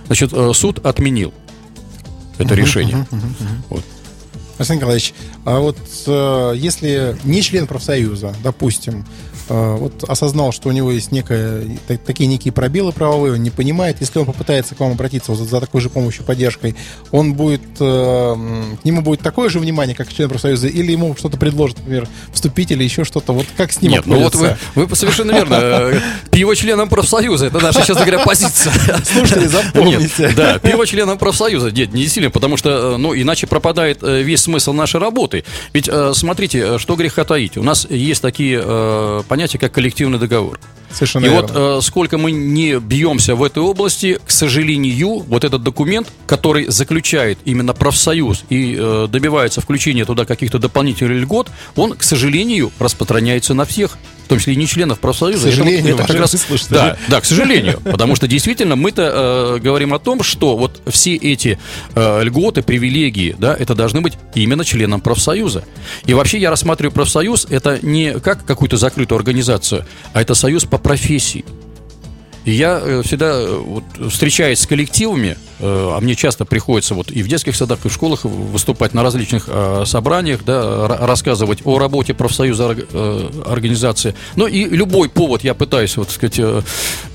Значит, 0.07 0.31
э, 0.33 0.51
суд 0.53 0.85
отменил 0.85 1.33
это 2.37 2.55
решение. 2.55 3.05
Вот. 3.69 3.83
Александр 4.57 4.81
Николаевич, 4.81 5.13
а 5.45 5.59
вот 5.59 5.77
э, 6.07 6.53
если 6.55 7.17
не 7.23 7.41
член 7.41 7.67
профсоюза, 7.67 8.35
допустим, 8.43 9.01
э, 9.01 9.33
вот 9.49 10.03
осознал, 10.06 10.51
что 10.51 10.69
у 10.69 10.71
него 10.71 10.91
есть 10.91 11.10
та- 11.10 11.97
такие 11.97 12.27
некие 12.27 12.51
пробелы 12.51 12.91
правовые, 12.91 13.34
он 13.34 13.43
не 13.43 13.49
понимает, 13.49 13.97
если 13.99 14.19
он 14.19 14.25
попытается 14.25 14.75
к 14.75 14.79
вам 14.79 14.91
обратиться 14.91 15.32
вот 15.32 15.47
за 15.47 15.60
такой 15.60 15.82
же 15.82 15.89
помощью, 15.89 16.23
поддержкой, 16.23 16.75
он 17.12 17.34
будет, 17.34 17.62
э, 17.79 18.36
к 18.82 18.86
нему 18.86 19.01
будет 19.01 19.21
такое 19.21 19.49
же 19.49 19.60
внимание, 19.60 19.95
как 19.95 20.12
член 20.12 20.29
профсоюза, 20.29 20.67
или 20.67 20.91
ему 20.91 21.15
что-то 21.17 21.38
предложат, 21.38 21.79
например, 21.79 22.08
вступить 22.32 22.71
или 22.71 22.84
еще 22.84 23.03
что-то, 23.03 23.34
вот 23.34 23.45
как 23.58 23.71
с 23.71 23.82
ним 23.82 23.91
Нет, 23.91 24.06
ну 24.06 24.19
вот 24.19 24.36
вы, 24.36 24.58
вы 24.75 24.95
совершенно 24.95 25.32
верно. 25.32 26.01
Пиво 26.32 26.56
членом 26.56 26.89
профсоюза. 26.89 27.47
Это 27.47 27.60
наша, 27.60 27.79
честно 27.79 28.06
говоря, 28.06 28.19
позиция. 28.19 28.73
Слушатели, 29.03 29.47
запомните. 29.47 30.12
Нет, 30.17 30.36
да, 30.36 30.60
пиво 30.60 30.86
членом 30.88 31.17
профсоюза. 31.17 31.71
Нет, 31.71 31.93
не 31.93 32.08
сильно, 32.08 32.29
потому 32.29 32.58
что, 32.58 32.93
э, 32.93 32.97
ну, 32.97 33.15
иначе 33.15 33.47
пропадает 33.47 33.99
э, 34.01 34.21
весь 34.21 34.41
смысл 34.41 34.73
нашей 34.73 34.99
работы. 34.99 35.43
Ведь, 35.73 35.89
смотрите, 36.13 36.77
что 36.79 36.95
греха 36.95 37.23
таить. 37.23 37.58
У 37.58 37.63
нас 37.63 37.86
есть 37.89 38.21
такие 38.21 38.62
понятия, 39.34 39.58
как 39.58 39.72
коллективный 39.72 40.19
договор. 40.19 40.60
Совершенно 40.93 41.25
И 41.25 41.29
верно. 41.29 41.47
вот 41.47 41.79
э, 41.79 41.82
сколько 41.82 42.17
мы 42.17 42.32
не 42.32 42.79
бьемся 42.79 43.36
в 43.36 43.43
этой 43.43 43.63
области, 43.63 44.19
к 44.25 44.32
сожалению, 44.32 45.19
вот 45.19 45.43
этот 45.43 45.63
документ, 45.63 46.12
который 46.25 46.67
заключает 46.69 47.39
именно 47.45 47.73
профсоюз 47.73 48.43
и 48.49 48.75
э, 48.79 49.08
добивается 49.10 49.62
включения 49.62 50.06
туда 50.06 50.25
каких-то 50.25 50.60
дополнительных 50.60 51.21
льгот, 51.21 51.49
он, 51.75 51.93
к 51.93 52.03
сожалению, 52.03 52.71
распространяется 52.79 53.53
на 53.53 53.65
всех, 53.65 53.97
в 54.25 54.27
том 54.27 54.39
числе 54.39 54.53
и 54.53 54.56
не 54.56 54.67
членов 54.67 54.99
профсоюза. 54.99 55.49
К 55.49 55.51
сожалению, 55.51 55.95
это, 55.95 56.03
как 56.03 56.10
уважаемые 56.12 56.21
раз, 56.21 56.41
слушатели. 56.41 56.73
да, 56.73 56.97
да, 57.10 57.21
к 57.21 57.25
сожалению, 57.25 57.82
потому 57.84 58.15
что 58.15 58.27
действительно 58.27 58.75
мы-то 58.75 59.58
э, 59.58 59.60
говорим 59.60 59.93
о 59.93 59.99
том, 59.99 60.23
что 60.23 60.56
вот 60.56 60.82
все 60.88 61.15
эти 61.15 61.60
э, 61.95 62.23
льготы, 62.23 62.62
привилегии, 62.62 63.36
да, 63.38 63.53
это 63.53 63.75
должны 63.75 64.01
быть 64.01 64.13
именно 64.36 64.63
членам 64.63 65.01
профсоюза. 65.01 65.65
И 66.06 66.13
вообще 66.13 66.38
я 66.38 66.49
рассматриваю 66.49 66.93
профсоюз 66.93 67.47
это 67.49 67.79
не 67.82 68.19
как 68.19 68.45
какую-то 68.45 68.77
закрытую 68.77 69.17
организацию, 69.17 69.86
а 70.13 70.21
это 70.21 70.36
союз 70.36 70.63
по 70.65 70.77
профессии. 70.84 71.46
Я 72.45 72.82
э, 72.84 73.01
всегда, 73.03 73.32
э, 73.39 73.58
вот, 73.58 73.84
встречаясь 74.12 74.60
с 74.60 74.67
коллективами, 74.67 75.38
э, 75.60 75.91
а 75.95 75.99
мне 76.01 76.13
часто 76.13 76.43
приходится 76.43 76.93
вот 76.93 77.10
и 77.10 77.23
в 77.23 77.27
детских 77.29 77.56
садах, 77.56 77.86
и 77.86 77.89
в 77.89 77.93
школах 77.93 78.25
выступать 78.25 78.93
на 78.93 79.01
различных 79.01 79.45
э, 79.47 79.84
собраниях, 79.86 80.43
да, 80.45 80.62
ра- 80.62 81.06
рассказывать 81.06 81.60
о 81.63 81.79
работе 81.79 82.13
профсоюза 82.13 82.71
орг- 82.71 83.49
организации. 83.49 84.13
Ну 84.36 84.47
и 84.47 84.65
любой 84.65 85.08
повод 85.08 85.43
я 85.45 85.53
пытаюсь, 85.53 85.95
вот, 85.95 86.12
сказать, 86.12 86.39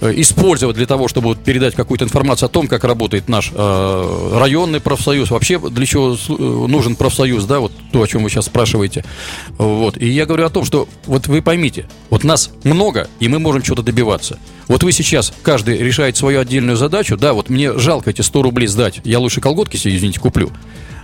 использовать 0.00 0.76
для 0.76 0.86
того, 0.86 1.08
чтобы 1.08 1.28
вот 1.28 1.44
передать 1.44 1.74
какую-то 1.74 2.04
информацию 2.06 2.46
о 2.46 2.48
том, 2.48 2.66
как 2.66 2.84
работает 2.84 3.28
наш 3.28 3.52
районный 3.52 4.80
профсоюз, 4.80 5.30
вообще 5.30 5.58
для 5.58 5.84
чего 5.86 6.16
нужен 6.28 6.96
профсоюз, 6.96 7.44
да, 7.44 7.60
вот 7.60 7.72
то, 7.92 8.02
о 8.02 8.06
чем 8.06 8.22
вы 8.22 8.30
сейчас 8.30 8.46
спрашиваете. 8.46 9.04
Вот. 9.58 9.96
И 9.98 10.08
я 10.08 10.24
говорю 10.26 10.46
о 10.46 10.50
том, 10.50 10.64
что 10.64 10.88
вот 11.06 11.26
вы 11.26 11.42
поймите, 11.42 11.88
вот 12.10 12.24
нас 12.24 12.50
много, 12.64 13.08
и 13.20 13.28
мы 13.28 13.38
можем 13.38 13.62
чего-то 13.62 13.82
добиваться. 13.82 14.38
Вот 14.68 14.82
вы 14.82 14.92
сейчас, 14.92 15.32
каждый 15.42 15.78
решает 15.78 16.16
свою 16.16 16.40
отдельную 16.40 16.76
задачу, 16.76 17.16
да, 17.16 17.32
вот 17.32 17.48
мне 17.48 17.76
жалко 17.78 18.10
эти 18.10 18.20
100 18.20 18.42
рублей 18.42 18.66
сдать, 18.66 19.00
я 19.04 19.18
лучше 19.18 19.40
колготки 19.40 19.76
себе, 19.76 19.96
извините, 19.96 20.20
куплю. 20.20 20.50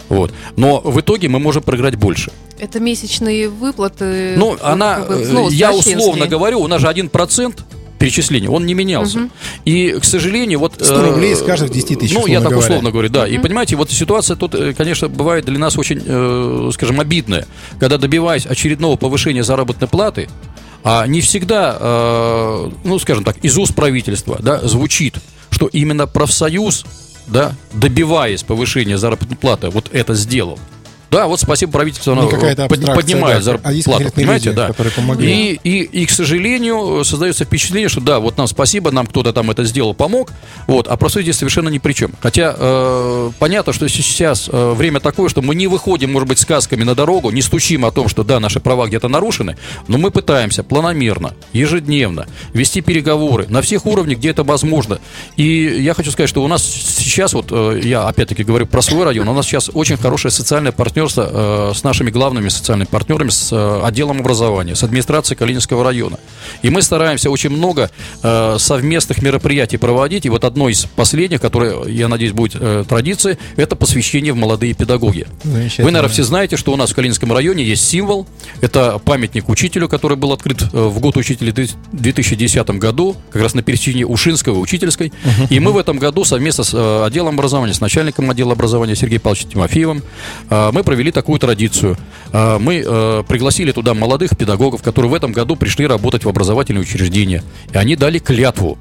Вот. 0.08 0.32
Но 0.56 0.80
в 0.80 1.00
итоге 1.00 1.28
мы 1.28 1.38
можем 1.38 1.62
проиграть 1.62 1.96
больше. 1.96 2.30
Это 2.58 2.78
месячные 2.78 3.48
выплаты. 3.48 4.34
Ну, 4.36 4.56
она, 4.62 4.96
как 4.96 5.08
бы 5.08 5.14
э, 5.14 5.22
взнос, 5.22 5.52
я 5.52 5.72
условно 5.72 6.26
говорю, 6.26 6.60
у 6.60 6.68
нас 6.68 6.80
же 6.80 6.86
1% 6.86 7.58
перечисления, 7.98 8.50
он 8.50 8.66
не 8.66 8.74
менялся. 8.74 9.30
И, 9.64 9.96
к 9.98 10.04
сожалению, 10.04 10.58
вот... 10.58 10.74
100 10.74 10.94
э, 10.94 11.10
рублей 11.10 11.32
из 11.32 11.40
каждых 11.40 11.70
10 11.70 11.98
тысяч, 12.00 12.14
Ну, 12.14 12.26
я 12.26 12.40
так 12.40 12.50
говоря. 12.50 12.66
условно 12.66 12.90
говорю, 12.90 13.08
да. 13.08 13.26
И 13.26 13.38
понимаете, 13.38 13.76
вот 13.76 13.90
ситуация 13.90 14.36
тут, 14.36 14.54
э, 14.54 14.74
конечно, 14.74 15.08
бывает 15.08 15.46
для 15.46 15.58
нас 15.58 15.78
очень, 15.78 16.00
скажем, 16.72 17.00
обидная. 17.00 17.46
Когда 17.80 17.96
добиваясь 17.96 18.44
очередного 18.44 18.96
повышения 18.96 19.42
заработной 19.42 19.88
платы, 19.88 20.28
а 20.84 21.06
не 21.06 21.22
всегда, 21.22 21.76
э, 21.80 22.70
ну, 22.84 22.98
скажем 22.98 23.24
так, 23.24 23.38
из 23.38 23.56
уст 23.56 23.74
правительства, 23.74 24.38
да, 24.40 24.60
звучит, 24.60 25.16
что 25.50 25.66
именно 25.66 26.06
профсоюз, 26.06 26.84
да, 27.26 27.54
добиваясь 27.72 28.42
повышения 28.42 28.98
заработной 28.98 29.38
платы, 29.38 29.70
вот 29.70 29.88
это 29.92 30.14
сделал. 30.14 30.58
Да, 31.14 31.28
вот 31.28 31.38
спасибо 31.38 31.70
правительству, 31.70 32.12
оно 32.12 32.28
поднимает 32.28 33.36
да, 33.36 33.42
заработную 33.42 34.08
а 34.08 34.10
понимаете, 34.10 34.50
да. 34.50 34.70
И, 35.20 35.60
и, 35.62 35.82
и, 35.82 36.06
к 36.06 36.10
сожалению, 36.10 37.04
создается 37.04 37.44
впечатление, 37.44 37.88
что 37.88 38.00
да, 38.00 38.18
вот 38.18 38.36
нам 38.36 38.48
спасибо, 38.48 38.90
нам 38.90 39.06
кто-то 39.06 39.32
там 39.32 39.48
это 39.48 39.62
сделал, 39.62 39.94
помог, 39.94 40.32
вот, 40.66 40.88
а 40.88 40.96
профсоюз 40.96 41.26
здесь 41.26 41.36
совершенно 41.36 41.68
ни 41.68 41.78
при 41.78 41.92
чем. 41.92 42.10
Хотя 42.20 42.52
э, 42.58 43.30
понятно, 43.38 43.72
что 43.72 43.88
сейчас 43.88 44.50
э, 44.52 44.72
время 44.72 44.98
такое, 44.98 45.28
что 45.28 45.40
мы 45.40 45.54
не 45.54 45.68
выходим, 45.68 46.10
может 46.10 46.28
быть, 46.28 46.40
сказками 46.40 46.82
на 46.82 46.96
дорогу, 46.96 47.30
не 47.30 47.42
стучим 47.42 47.84
о 47.84 47.92
том, 47.92 48.08
что 48.08 48.24
да, 48.24 48.40
наши 48.40 48.58
права 48.58 48.88
где-то 48.88 49.06
нарушены, 49.06 49.56
но 49.86 49.98
мы 49.98 50.10
пытаемся 50.10 50.64
планомерно, 50.64 51.34
ежедневно 51.52 52.26
вести 52.52 52.80
переговоры 52.80 53.46
на 53.48 53.62
всех 53.62 53.86
уровнях, 53.86 54.18
где 54.18 54.30
это 54.30 54.42
возможно. 54.42 54.98
И 55.36 55.44
я 55.80 55.94
хочу 55.94 56.10
сказать, 56.10 56.28
что 56.28 56.42
у 56.42 56.48
нас 56.48 56.64
сейчас, 56.64 57.34
вот 57.34 57.52
э, 57.52 57.80
я 57.84 58.08
опять-таки 58.08 58.42
говорю 58.42 58.66
про 58.66 58.82
свой 58.82 59.04
район, 59.04 59.28
у 59.28 59.32
нас 59.32 59.46
сейчас 59.46 59.70
очень 59.72 59.96
хорошее 59.96 60.32
социальное 60.32 60.72
партнерство 60.72 61.03
э, 61.16 61.72
с 61.74 61.82
нашими 61.82 62.10
главными 62.10 62.48
социальными 62.48 62.88
партнерами, 62.88 63.30
с 63.30 63.50
э, 63.52 63.80
отделом 63.84 64.20
образования, 64.20 64.74
с 64.74 64.82
администрацией 64.82 65.36
Калининского 65.36 65.84
района. 65.84 66.18
И 66.62 66.70
мы 66.70 66.82
стараемся 66.82 67.30
очень 67.30 67.50
много 67.50 67.90
э, 68.22 68.56
совместных 68.58 69.22
мероприятий 69.22 69.76
проводить. 69.76 70.26
И 70.26 70.28
вот 70.28 70.44
одно 70.44 70.68
из 70.68 70.84
последних, 70.84 71.40
которое, 71.40 71.86
я 71.86 72.08
надеюсь, 72.08 72.32
будет 72.32 72.88
традицией, 72.88 73.38
это 73.56 73.76
посвящение 73.76 74.32
в 74.32 74.36
молодые 74.36 74.74
педагоги. 74.74 75.26
Вы, 75.44 75.90
наверное, 75.90 76.08
все 76.08 76.24
знаете, 76.24 76.56
что 76.56 76.72
у 76.72 76.76
нас 76.76 76.90
в 76.90 76.94
Калининском 76.94 77.32
районе 77.32 77.64
есть 77.64 77.88
символ. 77.88 78.26
Это 78.60 78.98
памятник 78.98 79.48
учителю, 79.48 79.88
который 79.88 80.16
был 80.16 80.32
открыт 80.32 80.62
в 80.72 81.00
год 81.00 81.16
учителя 81.16 81.52
в 81.52 81.96
2010 81.96 82.70
году, 82.70 83.16
как 83.30 83.42
раз 83.42 83.54
на 83.54 83.62
пересечении 83.62 84.04
Ушинского 84.04 84.56
и 84.56 84.60
Учительской. 84.60 85.12
И 85.50 85.60
мы 85.60 85.72
в 85.72 85.78
этом 85.78 85.98
году 85.98 86.24
совместно 86.24 86.64
с 86.64 87.04
отделом 87.04 87.34
образования, 87.34 87.74
с 87.74 87.80
начальником 87.80 88.30
отдела 88.30 88.52
образования 88.52 88.94
Сергеем 88.94 89.20
Павловичем 89.20 89.50
Тимофеевым, 89.50 90.02
мы 90.50 90.82
провели 90.94 91.10
такую 91.10 91.40
традицию. 91.40 91.96
Э, 92.32 92.58
Мы 92.58 92.84
э, 92.86 93.24
пригласили 93.26 93.72
туда 93.72 93.94
молодых 93.94 94.36
педагогов, 94.36 94.80
которые 94.82 95.10
в 95.10 95.14
этом 95.14 95.32
году 95.32 95.56
пришли 95.56 95.86
работать 95.88 96.24
в 96.24 96.28
образовательные 96.28 96.82
учреждения. 96.82 97.42
И 97.72 97.76
они 97.76 97.96
дали 97.96 98.18
клятву 98.18 98.78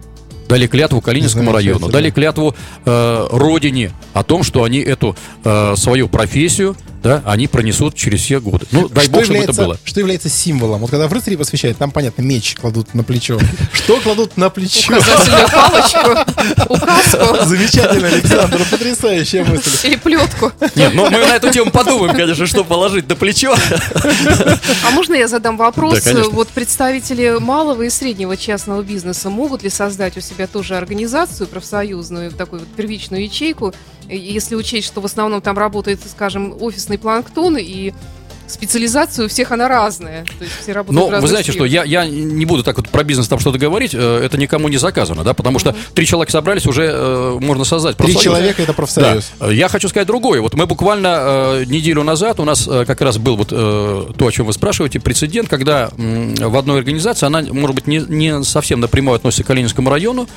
дали 0.47 0.67
клятву 0.67 1.02
Калининскому 1.02 1.52
району, 1.52 1.89
дали 1.89 2.12
клятву 2.12 2.54
э, 2.86 3.28
родине 3.32 3.91
о 4.13 4.23
том, 4.23 4.43
что 4.43 4.63
они 4.63 4.80
эту 4.80 5.15
э, 5.43 5.73
свою 5.76 6.08
профессию, 6.10 6.76
да, 7.03 7.21
они 7.25 7.47
пронесут 7.47 7.95
через 7.95 8.21
все 8.21 8.39
годы. 8.39 8.65
Ну, 8.71 8.87
дай 8.87 9.03
что 9.03 9.13
бог, 9.13 9.23
чтобы 9.25 9.39
является, 9.39 9.61
это 9.61 9.67
было. 9.67 9.79
Что 9.83 9.99
является 9.99 10.29
символом? 10.29 10.79
Вот 10.79 10.89
когда 10.89 11.09
в 11.09 11.13
рыцаре 11.13 11.37
посвящают, 11.37 11.77
там, 11.77 11.91
понятно, 11.91 12.21
меч 12.21 12.55
кладут 12.55 12.93
на 12.93 13.03
плечо. 13.03 13.37
Что 13.73 13.99
кладут 13.99 14.37
на 14.37 14.49
плечо? 14.49 14.93
Указательную 14.97 15.47
палочку, 15.49 16.73
указку 16.73 17.45
Замечательно, 17.45 18.07
Александр, 18.07 18.61
потрясающая 18.71 19.43
мысль. 19.43 19.87
или 19.87 19.95
плетку. 19.97 20.53
Нет, 20.75 20.93
ну 20.93 21.09
мы 21.09 21.17
на 21.17 21.35
эту 21.35 21.51
тему 21.51 21.71
подумаем, 21.71 22.15
конечно, 22.15 22.47
что 22.47 22.63
положить 22.63 23.09
на 23.09 23.15
плечо. 23.15 23.53
А 24.85 24.91
можно 24.91 25.15
я 25.15 25.27
задам 25.27 25.57
вопрос? 25.57 26.01
Да, 26.03 26.23
вот 26.29 26.47
представители 26.49 27.37
малого 27.39 27.81
и 27.83 27.89
среднего 27.89 28.37
частного 28.37 28.81
бизнеса 28.81 29.29
могут 29.29 29.63
ли 29.63 29.69
создать 29.69 30.15
у 30.15 30.21
себя 30.21 30.47
тоже 30.47 30.77
организацию 30.77 31.47
профсоюзную, 31.47 32.31
такую 32.31 32.61
вот 32.61 32.69
первичную 32.69 33.23
ячейку, 33.23 33.73
если 34.09 34.55
учесть, 34.55 34.87
что 34.87 35.01
в 35.01 35.05
основном 35.05 35.41
там 35.41 35.57
работает, 35.57 35.99
скажем, 36.09 36.55
офисный 36.61 36.97
планктон 36.97 37.57
и 37.57 37.93
специализация 38.47 39.25
у 39.25 39.27
всех 39.27 39.51
она 39.51 39.67
разная. 39.67 40.23
То 40.25 40.43
есть 40.43 40.56
все 40.62 40.73
работают 40.73 41.12
Но 41.12 41.19
вы 41.19 41.27
знаете, 41.27 41.51
что 41.51 41.65
я, 41.65 41.84
я 41.84 42.06
не 42.06 42.45
буду 42.45 42.63
так 42.63 42.77
вот 42.77 42.89
про 42.89 43.03
бизнес 43.03 43.27
там 43.27 43.39
что-то 43.39 43.58
говорить, 43.58 43.91
э, 43.93 44.21
это 44.23 44.38
никому 44.38 44.67
не 44.69 44.77
заказано, 44.77 45.23
да, 45.23 45.34
потому 45.34 45.60
что 45.60 45.75
три 45.93 46.06
человека 46.06 46.32
собрались, 46.32 46.65
уже 46.65 46.89
э, 46.93 47.38
можно 47.39 47.63
создать 47.63 47.97
Три 47.97 48.13
профсоюз. 48.13 48.23
человека 48.23 48.62
это 48.62 48.73
профсоюз. 48.73 49.32
Да. 49.39 49.51
Я 49.51 49.67
хочу 49.67 49.88
сказать 49.89 50.08
другое. 50.08 50.41
Вот 50.41 50.53
мы 50.53 50.65
буквально 50.65 51.08
э, 51.62 51.63
неделю 51.67 52.03
назад 52.03 52.39
у 52.39 52.45
нас 52.45 52.67
э, 52.67 52.86
как 52.86 53.01
раз 53.01 53.17
был 53.17 53.36
вот 53.36 53.49
э, 53.51 53.56
то, 54.17 54.27
о 54.27 54.32
чем 54.32 54.45
вы 54.45 54.53
спрашиваете, 54.53 54.99
прецедент, 54.99 55.49
когда 55.49 55.89
м, 55.97 56.36
в 56.36 56.58
одной 56.58 56.79
организации, 56.79 57.25
она, 57.25 57.41
может 57.41 57.75
быть, 57.75 57.88
не, 57.88 57.99
не 57.99 58.43
совсем 58.43 58.79
напрямую 58.79 59.15
относится 59.15 59.43
к 59.43 59.47
Калининскому 59.47 59.89
району, 59.89 60.27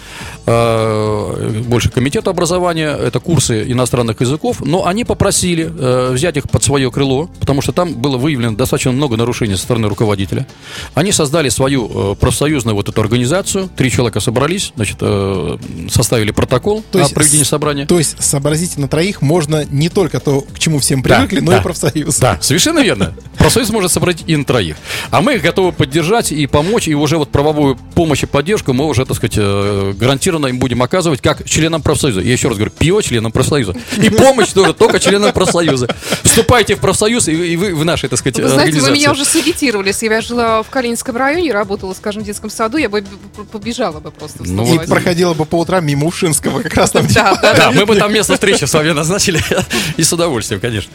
э, 0.47 1.63
больше 1.67 1.91
комитету 1.91 2.31
образования, 2.31 2.91
это 2.97 3.21
курсы 3.21 3.71
иностранных 3.71 4.21
языков, 4.21 4.61
но 4.65 4.87
они 4.87 5.05
попросили 5.05 5.71
э, 5.77 6.13
взять 6.13 6.37
их 6.37 6.49
под 6.51 6.63
свое 6.63 6.91
крыло, 6.91 7.29
потому 7.41 7.63
что 7.63 7.73
там 7.73 7.95
было 7.97 8.17
выявлено 8.17 8.53
достаточно 8.57 8.93
много 8.93 9.17
нарушений 9.17 9.57
со 9.57 9.63
стороны 9.63 9.89
руководителя. 9.89 10.47
Они 10.95 11.13
создали 11.13 11.49
свою 11.49 12.13
э, 12.13 12.15
профсоюзную 12.17 12.75
вот 12.75 12.89
эту 12.89 13.01
организацию, 13.01 13.69
три 13.77 13.91
человека 13.91 14.21
собрались, 14.21 14.73
значит, 14.77 14.99
э, 15.01 15.59
составили 15.91 16.31
протокол 16.31 16.85
То 16.93 16.99
о 16.99 17.03
есть 17.03 17.15
проведении 17.15 17.45
с- 17.45 17.49
собрания. 17.49 17.87
То 17.87 17.99
есть 17.99 18.23
сообразить 18.23 18.77
на 18.79 18.89
троих 18.89 19.23
можно 19.23 19.65
не 19.65 19.89
только 19.89 20.21
то, 20.21 20.43
к 20.43 20.59
чему 20.59 20.79
всем 20.79 21.03
Да, 21.03 21.17
привыкли, 21.17 21.41
но 21.41 21.53
да. 21.53 21.59
и 21.59 21.63
профсоюз. 21.63 22.17
Да, 22.19 22.39
совершенно 22.41 22.81
верно. 22.81 23.15
Профсоюз 23.39 23.71
может 23.71 23.91
собрать 23.93 24.23
и 24.27 24.37
на 24.37 24.45
троих. 24.45 24.77
А 25.11 25.21
мы 25.23 25.35
их 25.35 25.43
готовы 25.43 25.73
поддержать 25.73 26.33
и 26.33 26.47
помочь, 26.47 26.89
и 26.89 26.95
уже 26.95 27.17
вот 27.19 27.31
правовую 27.31 27.77
помощь 27.95 28.23
и 28.23 28.27
поддержку 28.27 28.73
мы 28.73 28.87
уже, 28.87 29.05
так 29.07 29.17
сказать, 29.17 29.35
э, 29.39 29.93
гарантированно 29.97 30.47
им 30.49 30.59
будем 30.59 30.83
оказывать 30.83 31.21
как 31.21 31.49
членам 31.49 31.83
профсоюза. 31.83 32.21
Я 32.21 32.33
еще 32.33 32.49
раз 32.49 32.57
говорю, 32.57 32.73
пиво 32.77 33.03
членам 33.03 33.33
профсоюза. 33.33 33.75
И 34.03 34.11
помощь 34.11 34.49
тоже 34.51 34.75
только 34.75 34.99
членам 35.01 35.33
профсоюза. 35.33 35.89
Вступайте 36.23 36.75
в 36.77 36.81
профсоюз, 36.81 37.29
и 37.29 37.57
вы, 37.57 37.75
нашей, 37.87 38.09
так 38.09 38.19
сказать, 38.19 38.39
Вы 38.39 38.49
знаете, 38.49 38.73
вы 38.73 38.89
организации. 38.89 38.99
меня 38.99 39.13
уже 39.13 39.25
сагитировали. 39.25 39.89
Если 39.89 40.07
я 40.07 40.21
жила 40.21 40.63
в 40.63 40.69
Калининском 40.69 41.17
районе, 41.17 41.53
работала, 41.53 41.95
скажем, 41.95 42.23
в 42.23 42.27
детском 42.27 42.51
саду, 42.51 42.77
я 42.77 42.89
бы 42.89 43.03
побежала 43.51 44.01
бы 44.01 44.11
просто. 44.11 44.43
Ну, 44.45 44.83
И 44.83 44.87
проходила 44.87 45.33
бы 45.35 45.47
по 45.47 45.57
утрам 45.57 45.85
мимо 45.87 46.07
Ушинского, 46.07 46.61
как 46.63 46.75
раз 46.75 46.91
там 46.91 47.07
Да, 47.15 47.35
да, 47.41 47.55
Да, 47.55 47.71
мы 47.73 47.87
бы 47.87 47.97
там 47.97 48.13
место 48.13 48.35
встречи 48.35 48.65
с 48.65 48.75
вами 48.75 48.91
назначили, 48.91 49.41
и 49.97 50.03
с 50.03 50.13
удовольствием, 50.13 50.61
конечно. 50.61 50.93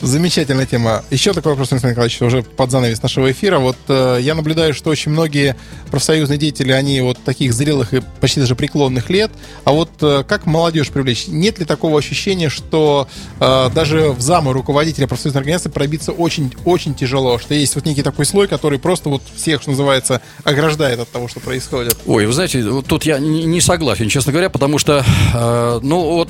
Замечательная 0.00 0.66
тема. 0.66 1.04
Еще 1.10 1.32
такой 1.32 1.52
вопрос, 1.52 1.72
Александр 1.72 1.92
Николаевич, 1.92 2.20
уже 2.20 2.42
под 2.42 2.70
занавес 2.70 3.02
нашего 3.02 3.30
эфира. 3.32 3.58
Вот 3.58 3.76
э, 3.88 4.18
я 4.20 4.34
наблюдаю, 4.34 4.74
что 4.74 4.90
очень 4.90 5.10
многие 5.10 5.56
профсоюзные 5.90 6.38
деятели, 6.38 6.70
они 6.72 7.00
вот 7.00 7.18
таких 7.24 7.54
зрелых 7.54 7.94
и 7.94 8.02
почти 8.20 8.40
даже 8.40 8.54
преклонных 8.54 9.08
лет. 9.08 9.30
А 9.64 9.72
вот 9.72 9.90
э, 10.02 10.22
как 10.28 10.44
молодежь 10.44 10.90
привлечь? 10.90 11.28
Нет 11.28 11.58
ли 11.58 11.64
такого 11.64 11.98
ощущения, 11.98 12.50
что 12.50 13.08
э, 13.40 13.70
даже 13.74 14.10
в 14.10 14.20
замы 14.20 14.52
руководителя 14.52 15.06
профсоюзной 15.06 15.40
организации 15.40 15.70
пробиться 15.70 16.12
очень-очень 16.12 16.94
тяжело? 16.94 17.38
Что 17.38 17.54
есть 17.54 17.74
вот 17.74 17.86
некий 17.86 18.02
такой 18.02 18.26
слой, 18.26 18.48
который 18.48 18.78
просто 18.78 19.08
вот 19.08 19.22
всех, 19.34 19.62
что 19.62 19.70
называется, 19.70 20.20
ограждает 20.44 21.00
от 21.00 21.10
того, 21.10 21.26
что 21.26 21.40
происходит? 21.40 21.96
Ой, 22.06 22.26
вы 22.26 22.32
знаете, 22.34 22.62
тут 22.86 23.04
я 23.06 23.18
не 23.18 23.62
согласен, 23.62 24.10
честно 24.10 24.32
говоря, 24.32 24.50
потому 24.50 24.78
что, 24.78 25.02
э, 25.34 25.80
ну 25.82 26.00
вот 26.00 26.28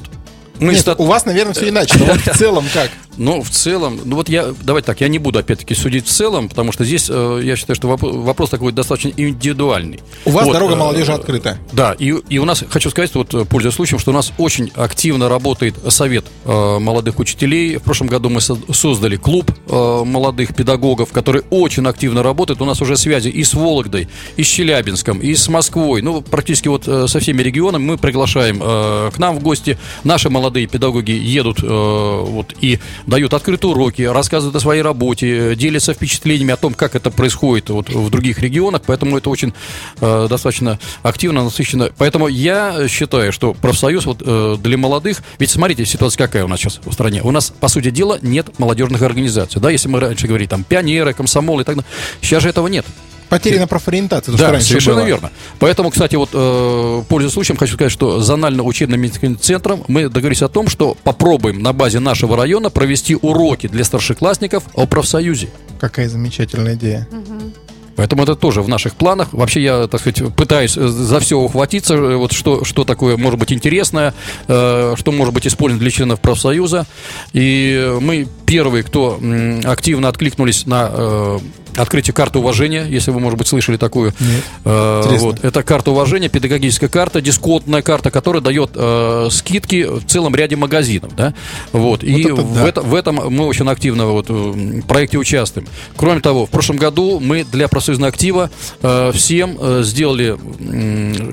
мы 0.60 0.72
Нет, 0.72 0.80
стат... 0.80 1.00
у 1.00 1.04
вас, 1.04 1.24
наверное, 1.24 1.54
все 1.54 1.68
иначе. 1.68 1.98
Но 1.98 2.06
вот 2.06 2.20
в 2.20 2.30
целом 2.38 2.64
как? 2.72 2.90
Ну, 3.18 3.42
в 3.42 3.50
целом, 3.50 3.98
ну 4.04 4.16
вот 4.16 4.28
я, 4.28 4.54
давайте 4.62 4.86
так, 4.86 5.00
я 5.00 5.08
не 5.08 5.18
буду 5.18 5.38
опять-таки 5.38 5.74
судить 5.74 6.06
в 6.06 6.10
целом, 6.10 6.48
потому 6.48 6.72
что 6.72 6.84
здесь 6.84 7.06
э, 7.08 7.40
я 7.42 7.56
считаю, 7.56 7.74
что 7.74 7.88
вопрос, 7.88 8.14
вопрос 8.14 8.50
такой 8.50 8.72
достаточно 8.72 9.10
индивидуальный. 9.16 10.00
У 10.26 10.30
вас 10.30 10.44
вот, 10.44 10.52
дорога 10.52 10.74
э, 10.74 10.76
молодежи 10.76 11.12
открыта. 11.12 11.58
Да, 11.72 11.94
и, 11.98 12.14
и 12.28 12.38
у 12.38 12.44
нас, 12.44 12.62
хочу 12.68 12.90
сказать, 12.90 13.14
вот, 13.14 13.32
э, 13.34 13.44
пользуясь 13.46 13.74
случаем, 13.74 13.98
что 13.98 14.10
у 14.10 14.14
нас 14.14 14.32
очень 14.36 14.70
активно 14.74 15.28
работает 15.28 15.76
совет 15.88 16.26
э, 16.44 16.78
молодых 16.78 17.18
учителей. 17.18 17.76
В 17.76 17.82
прошлом 17.82 18.08
году 18.08 18.28
мы 18.28 18.42
со- 18.42 18.58
создали 18.72 19.16
клуб 19.16 19.50
э, 19.66 20.02
молодых 20.04 20.54
педагогов, 20.54 21.10
который 21.10 21.42
очень 21.48 21.86
активно 21.86 22.22
работает. 22.22 22.60
У 22.60 22.66
нас 22.66 22.82
уже 22.82 22.98
связи 22.98 23.28
и 23.28 23.44
с 23.44 23.54
Вологдой, 23.54 24.08
и 24.36 24.42
с 24.42 24.46
Челябинском, 24.46 25.20
и 25.20 25.34
с 25.34 25.48
Москвой. 25.48 26.02
Ну, 26.02 26.20
практически 26.20 26.68
вот 26.68 26.86
э, 26.86 27.06
со 27.08 27.20
всеми 27.20 27.42
регионами 27.42 27.82
мы 27.82 27.96
приглашаем 27.96 28.60
э, 28.62 29.10
к 29.14 29.18
нам 29.18 29.36
в 29.36 29.42
гости. 29.42 29.78
Наши 30.04 30.28
молодые 30.28 30.45
педагоги 30.50 31.10
едут 31.10 31.62
э, 31.62 31.66
вот 31.66 32.54
и 32.60 32.78
дают 33.06 33.34
открытые 33.34 33.72
уроки, 33.72 34.02
рассказывают 34.02 34.56
о 34.56 34.60
своей 34.60 34.82
работе, 34.82 35.54
делятся 35.56 35.94
впечатлениями 35.94 36.52
о 36.52 36.56
том, 36.56 36.74
как 36.74 36.94
это 36.94 37.10
происходит 37.10 37.70
вот 37.70 37.88
в 37.88 38.10
других 38.10 38.38
регионах, 38.40 38.82
поэтому 38.86 39.18
это 39.18 39.30
очень 39.30 39.52
э, 40.00 40.26
достаточно 40.28 40.78
активно, 41.02 41.44
насыщенно. 41.44 41.90
Поэтому 41.98 42.28
я 42.28 42.88
считаю, 42.88 43.32
что 43.32 43.54
профсоюз 43.54 44.06
вот 44.06 44.22
э, 44.24 44.56
для 44.60 44.78
молодых, 44.78 45.22
ведь 45.38 45.50
смотрите, 45.50 45.84
ситуация 45.84 46.26
какая 46.26 46.44
у 46.44 46.48
нас 46.48 46.60
сейчас 46.60 46.80
в 46.84 46.92
стране. 46.92 47.22
У 47.22 47.30
нас, 47.30 47.50
по 47.50 47.68
сути 47.68 47.90
дела, 47.90 48.18
нет 48.22 48.58
молодежных 48.58 49.02
организаций. 49.02 49.60
Да, 49.60 49.70
если 49.70 49.88
мы 49.88 50.00
раньше 50.00 50.26
говорили, 50.26 50.48
там, 50.48 50.64
пионеры, 50.64 51.12
комсомолы 51.12 51.62
и 51.62 51.64
так 51.64 51.76
далее. 51.76 51.90
Сейчас 52.20 52.42
же 52.42 52.48
этого 52.48 52.68
нет. 52.68 52.86
Потеряна 53.28 53.66
профориентация. 53.66 54.36
Да, 54.36 54.60
совершенно 54.60 55.00
было. 55.00 55.06
верно. 55.06 55.30
Поэтому, 55.58 55.90
кстати, 55.90 56.16
вот, 56.16 56.30
э, 56.32 57.02
пользуясь 57.08 57.32
случаем, 57.32 57.56
хочу 57.56 57.74
сказать, 57.74 57.92
что 57.92 58.20
зонально-учебным 58.20 59.00
медицинским 59.00 59.38
центром 59.38 59.84
мы 59.88 60.08
договорились 60.08 60.42
о 60.42 60.48
том, 60.48 60.68
что 60.68 60.96
попробуем 61.02 61.62
на 61.62 61.72
базе 61.72 62.00
нашего 62.00 62.36
района 62.36 62.70
провести 62.70 63.16
уроки 63.16 63.66
для 63.66 63.84
старшеклассников 63.84 64.64
о 64.74 64.86
профсоюзе. 64.86 65.48
Какая 65.80 66.08
замечательная 66.08 66.74
идея. 66.74 67.08
Угу. 67.10 67.52
Поэтому 67.96 68.22
это 68.22 68.36
тоже 68.36 68.62
в 68.62 68.68
наших 68.68 68.94
планах. 68.94 69.32
Вообще 69.32 69.62
я, 69.62 69.86
так 69.88 70.00
сказать, 70.00 70.34
пытаюсь 70.34 70.76
э, 70.76 70.86
за 70.86 71.18
все 71.18 71.38
ухватиться, 71.38 71.94
э, 71.94 72.16
вот 72.16 72.32
что, 72.32 72.64
что 72.64 72.84
такое 72.84 73.16
может 73.16 73.40
быть 73.40 73.52
интересное, 73.52 74.14
э, 74.46 74.94
что 74.96 75.12
может 75.12 75.32
быть 75.34 75.46
использовано 75.46 75.80
для 75.80 75.90
членов 75.90 76.20
профсоюза. 76.20 76.86
И 77.32 77.96
мы 78.00 78.28
первые, 78.44 78.84
кто 78.84 79.18
активно 79.64 80.08
откликнулись 80.08 80.66
на 80.66 80.90
э, 80.92 81.38
открытие 81.76 82.14
карты 82.14 82.38
уважения, 82.38 82.86
если 82.88 83.10
вы, 83.10 83.20
может 83.20 83.38
быть, 83.38 83.48
слышали 83.48 83.76
такую. 83.76 84.12
Нет. 84.20 84.44
Э, 84.64 85.02
вот. 85.18 85.44
Это 85.44 85.62
карта 85.62 85.90
уважения, 85.90 86.28
педагогическая 86.28 86.88
карта, 86.88 87.20
дисконтная 87.20 87.82
карта, 87.82 88.10
которая 88.10 88.42
дает 88.42 88.70
э, 88.74 89.28
скидки 89.30 89.84
в 89.84 90.06
целом 90.06 90.34
ряде 90.34 90.56
магазинов. 90.56 91.14
Да? 91.14 91.34
Вот. 91.72 92.02
вот 92.02 92.04
И 92.04 92.22
это, 92.22 92.34
в, 92.34 92.54
да. 92.54 92.68
это, 92.68 92.80
в 92.82 92.94
этом 92.94 93.16
мы 93.16 93.46
очень 93.46 93.68
активно 93.68 94.06
вот, 94.06 94.28
в 94.28 94.82
проекте 94.82 95.18
участвуем. 95.18 95.68
Кроме 95.96 96.20
того, 96.20 96.46
в 96.46 96.50
прошлом 96.50 96.76
году 96.76 97.20
мы 97.20 97.44
для 97.44 97.68
профсоюзного 97.68 98.08
актива 98.08 98.50
э, 98.82 99.12
всем 99.14 99.56
э, 99.60 99.82
сделали 99.84 100.36
э, 100.58 101.32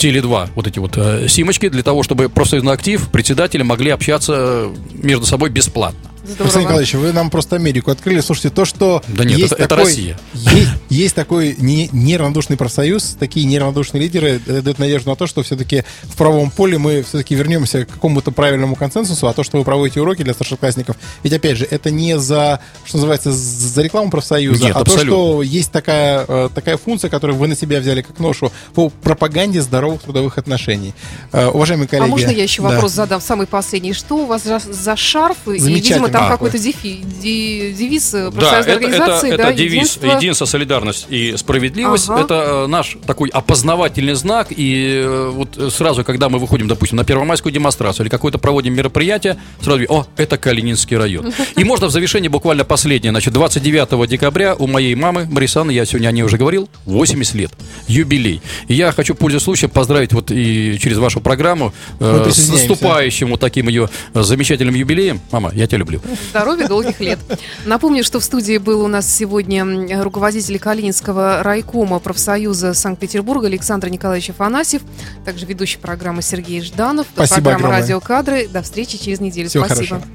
Теле2, 0.00 0.48
вот 0.54 0.66
эти 0.66 0.78
вот 0.78 0.96
э, 0.96 1.28
симочки, 1.28 1.68
для 1.68 1.82
того, 1.82 2.02
чтобы 2.02 2.28
профсоюзный 2.28 2.72
актив, 2.72 3.08
председатели 3.10 3.62
могли 3.62 3.90
общаться 3.90 4.68
между 4.94 5.26
собой 5.26 5.50
бесплатно. 5.50 6.09
Здорово. 6.22 6.44
Александр 6.44 6.60
Николаевич, 6.66 6.94
вы 6.94 7.12
нам 7.12 7.30
просто 7.30 7.56
Америку 7.56 7.90
открыли. 7.90 8.20
Слушайте, 8.20 8.50
то, 8.50 8.64
что 8.64 9.02
да 9.08 9.24
нет, 9.24 9.38
есть, 9.38 9.52
это, 9.52 9.68
такой, 9.68 9.82
это 9.82 9.88
Россия. 9.88 10.18
Есть, 10.34 10.70
есть 10.90 11.14
такой 11.14 11.56
не, 11.58 11.88
неравнодушный 11.92 12.56
профсоюз, 12.56 13.16
такие 13.18 13.46
неравнодушные 13.46 14.02
лидеры 14.02 14.38
дают 14.38 14.78
надежду 14.78 15.10
на 15.10 15.16
то, 15.16 15.26
что 15.26 15.42
все-таки 15.42 15.84
в 16.02 16.16
правом 16.16 16.50
поле 16.50 16.78
мы 16.78 17.02
все-таки 17.02 17.34
вернемся 17.34 17.86
к 17.86 17.88
какому-то 17.88 18.32
правильному 18.32 18.76
консенсусу, 18.76 19.28
а 19.28 19.32
то, 19.32 19.42
что 19.42 19.58
вы 19.58 19.64
проводите 19.64 20.00
уроки 20.00 20.22
для 20.22 20.34
старшеклассников, 20.34 20.96
ведь 21.22 21.32
опять 21.32 21.56
же, 21.56 21.66
это 21.70 21.90
не 21.90 22.18
за, 22.18 22.60
что 22.84 22.98
называется, 22.98 23.32
за 23.32 23.82
рекламу 23.82 24.10
профсоюза, 24.10 24.64
нет, 24.64 24.76
а 24.76 24.80
абсолютно. 24.80 25.10
то, 25.10 25.16
что 25.16 25.42
есть 25.42 25.72
такая, 25.72 26.24
э, 26.28 26.48
такая 26.54 26.76
функция, 26.76 27.08
которую 27.08 27.38
вы 27.38 27.48
на 27.48 27.56
себя 27.56 27.80
взяли 27.80 28.02
как 28.02 28.18
ношу 28.18 28.52
по 28.74 28.90
пропаганде 28.90 29.62
здоровых 29.62 30.02
трудовых 30.02 30.36
отношений. 30.36 30.94
Э, 31.32 31.48
уважаемые 31.48 31.88
коллеги. 31.88 32.08
А 32.08 32.10
можно 32.10 32.30
я 32.30 32.42
еще 32.42 32.60
вопрос 32.60 32.92
да. 32.92 33.04
задам, 33.04 33.20
самый 33.20 33.46
последний? 33.46 33.94
Что 33.94 34.16
у 34.16 34.26
вас 34.26 34.44
за, 34.44 34.60
за 34.60 34.96
шарф? 34.96 35.36
И, 35.46 35.52
видимо, 35.52 36.09
там 36.10 36.24
а, 36.24 36.28
какой-то 36.30 36.58
дефи, 36.58 37.00
девиз 37.22 38.10
профсоюзной 38.10 38.64
да, 38.64 38.72
организации. 38.72 39.28
Это, 39.28 39.34
это, 39.34 39.42
да, 39.42 39.48
это 39.50 39.58
девиз 39.58 39.72
единство... 39.72 40.06
единство, 40.06 40.44
солидарность 40.44 41.06
и 41.08 41.36
справедливость. 41.36 42.08
Ага. 42.08 42.20
Это 42.22 42.34
э, 42.34 42.66
наш 42.66 42.96
такой 43.06 43.28
опознавательный 43.30 44.14
знак. 44.14 44.48
И 44.50 45.02
э, 45.04 45.30
вот 45.32 45.72
сразу, 45.72 46.04
когда 46.04 46.28
мы 46.28 46.38
выходим, 46.38 46.68
допустим, 46.68 46.96
на 46.96 47.04
первомайскую 47.04 47.52
демонстрацию 47.52 48.04
или 48.04 48.10
какое-то 48.10 48.38
проводим 48.38 48.74
мероприятие, 48.74 49.36
сразу 49.60 49.84
о, 49.88 50.06
это 50.16 50.38
Калининский 50.38 50.96
район. 50.96 51.32
И 51.56 51.64
можно 51.64 51.86
в 51.86 51.90
завершении 51.90 52.28
буквально 52.28 52.64
последнее. 52.64 53.12
Значит, 53.12 53.34
29 53.34 54.08
декабря 54.08 54.54
у 54.54 54.66
моей 54.66 54.94
мамы 54.94 55.26
Марисаны, 55.30 55.70
я 55.70 55.84
сегодня 55.84 56.08
о 56.08 56.12
ней 56.12 56.22
уже 56.22 56.36
говорил, 56.36 56.68
80 56.86 57.34
лет. 57.34 57.52
Юбилей. 57.88 58.40
И 58.68 58.74
я 58.74 58.92
хочу, 58.92 59.14
пользуясь 59.14 59.42
случаем, 59.42 59.70
поздравить 59.70 60.12
вот 60.12 60.30
и 60.30 60.78
через 60.80 60.98
вашу 60.98 61.20
программу 61.20 61.72
э, 61.98 62.30
с 62.30 62.48
наступающим 62.48 63.30
вот 63.30 63.40
таким 63.40 63.68
ее 63.68 63.88
замечательным 64.14 64.74
юбилеем. 64.74 65.20
Мама, 65.30 65.50
я 65.54 65.66
тебя 65.66 65.78
люблю 65.78 65.99
здоровья, 66.30 66.68
долгих 66.68 67.00
лет. 67.00 67.18
Напомню, 67.64 68.04
что 68.04 68.20
в 68.20 68.24
студии 68.24 68.58
был 68.58 68.82
у 68.82 68.88
нас 68.88 69.06
сегодня 69.12 70.02
руководитель 70.02 70.58
Калининского 70.58 71.42
райкома 71.42 71.98
профсоюза 71.98 72.74
Санкт-Петербурга 72.74 73.46
Александр 73.46 73.88
Николаевич 73.88 74.30
Афанасьев, 74.30 74.82
также 75.24 75.46
ведущий 75.46 75.78
программы 75.78 76.22
Сергей 76.22 76.60
Жданов. 76.62 77.06
Спасибо 77.12 77.36
Программа 77.36 77.56
огромное. 77.56 77.80
«Радиокадры». 77.80 78.48
До 78.48 78.62
встречи 78.62 78.98
через 78.98 79.20
неделю. 79.20 79.48
Всего 79.48 79.66
Спасибо. 79.66 80.00
Хорошо. 80.00 80.06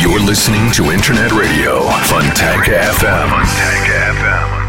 You're 0.00 0.20
listening 0.20 0.70
to 0.72 0.90
Internet 0.92 1.32
Radio, 1.32 1.90
Fontanka 2.04 2.92
FM. 3.00 3.30
Fontanka 3.30 4.65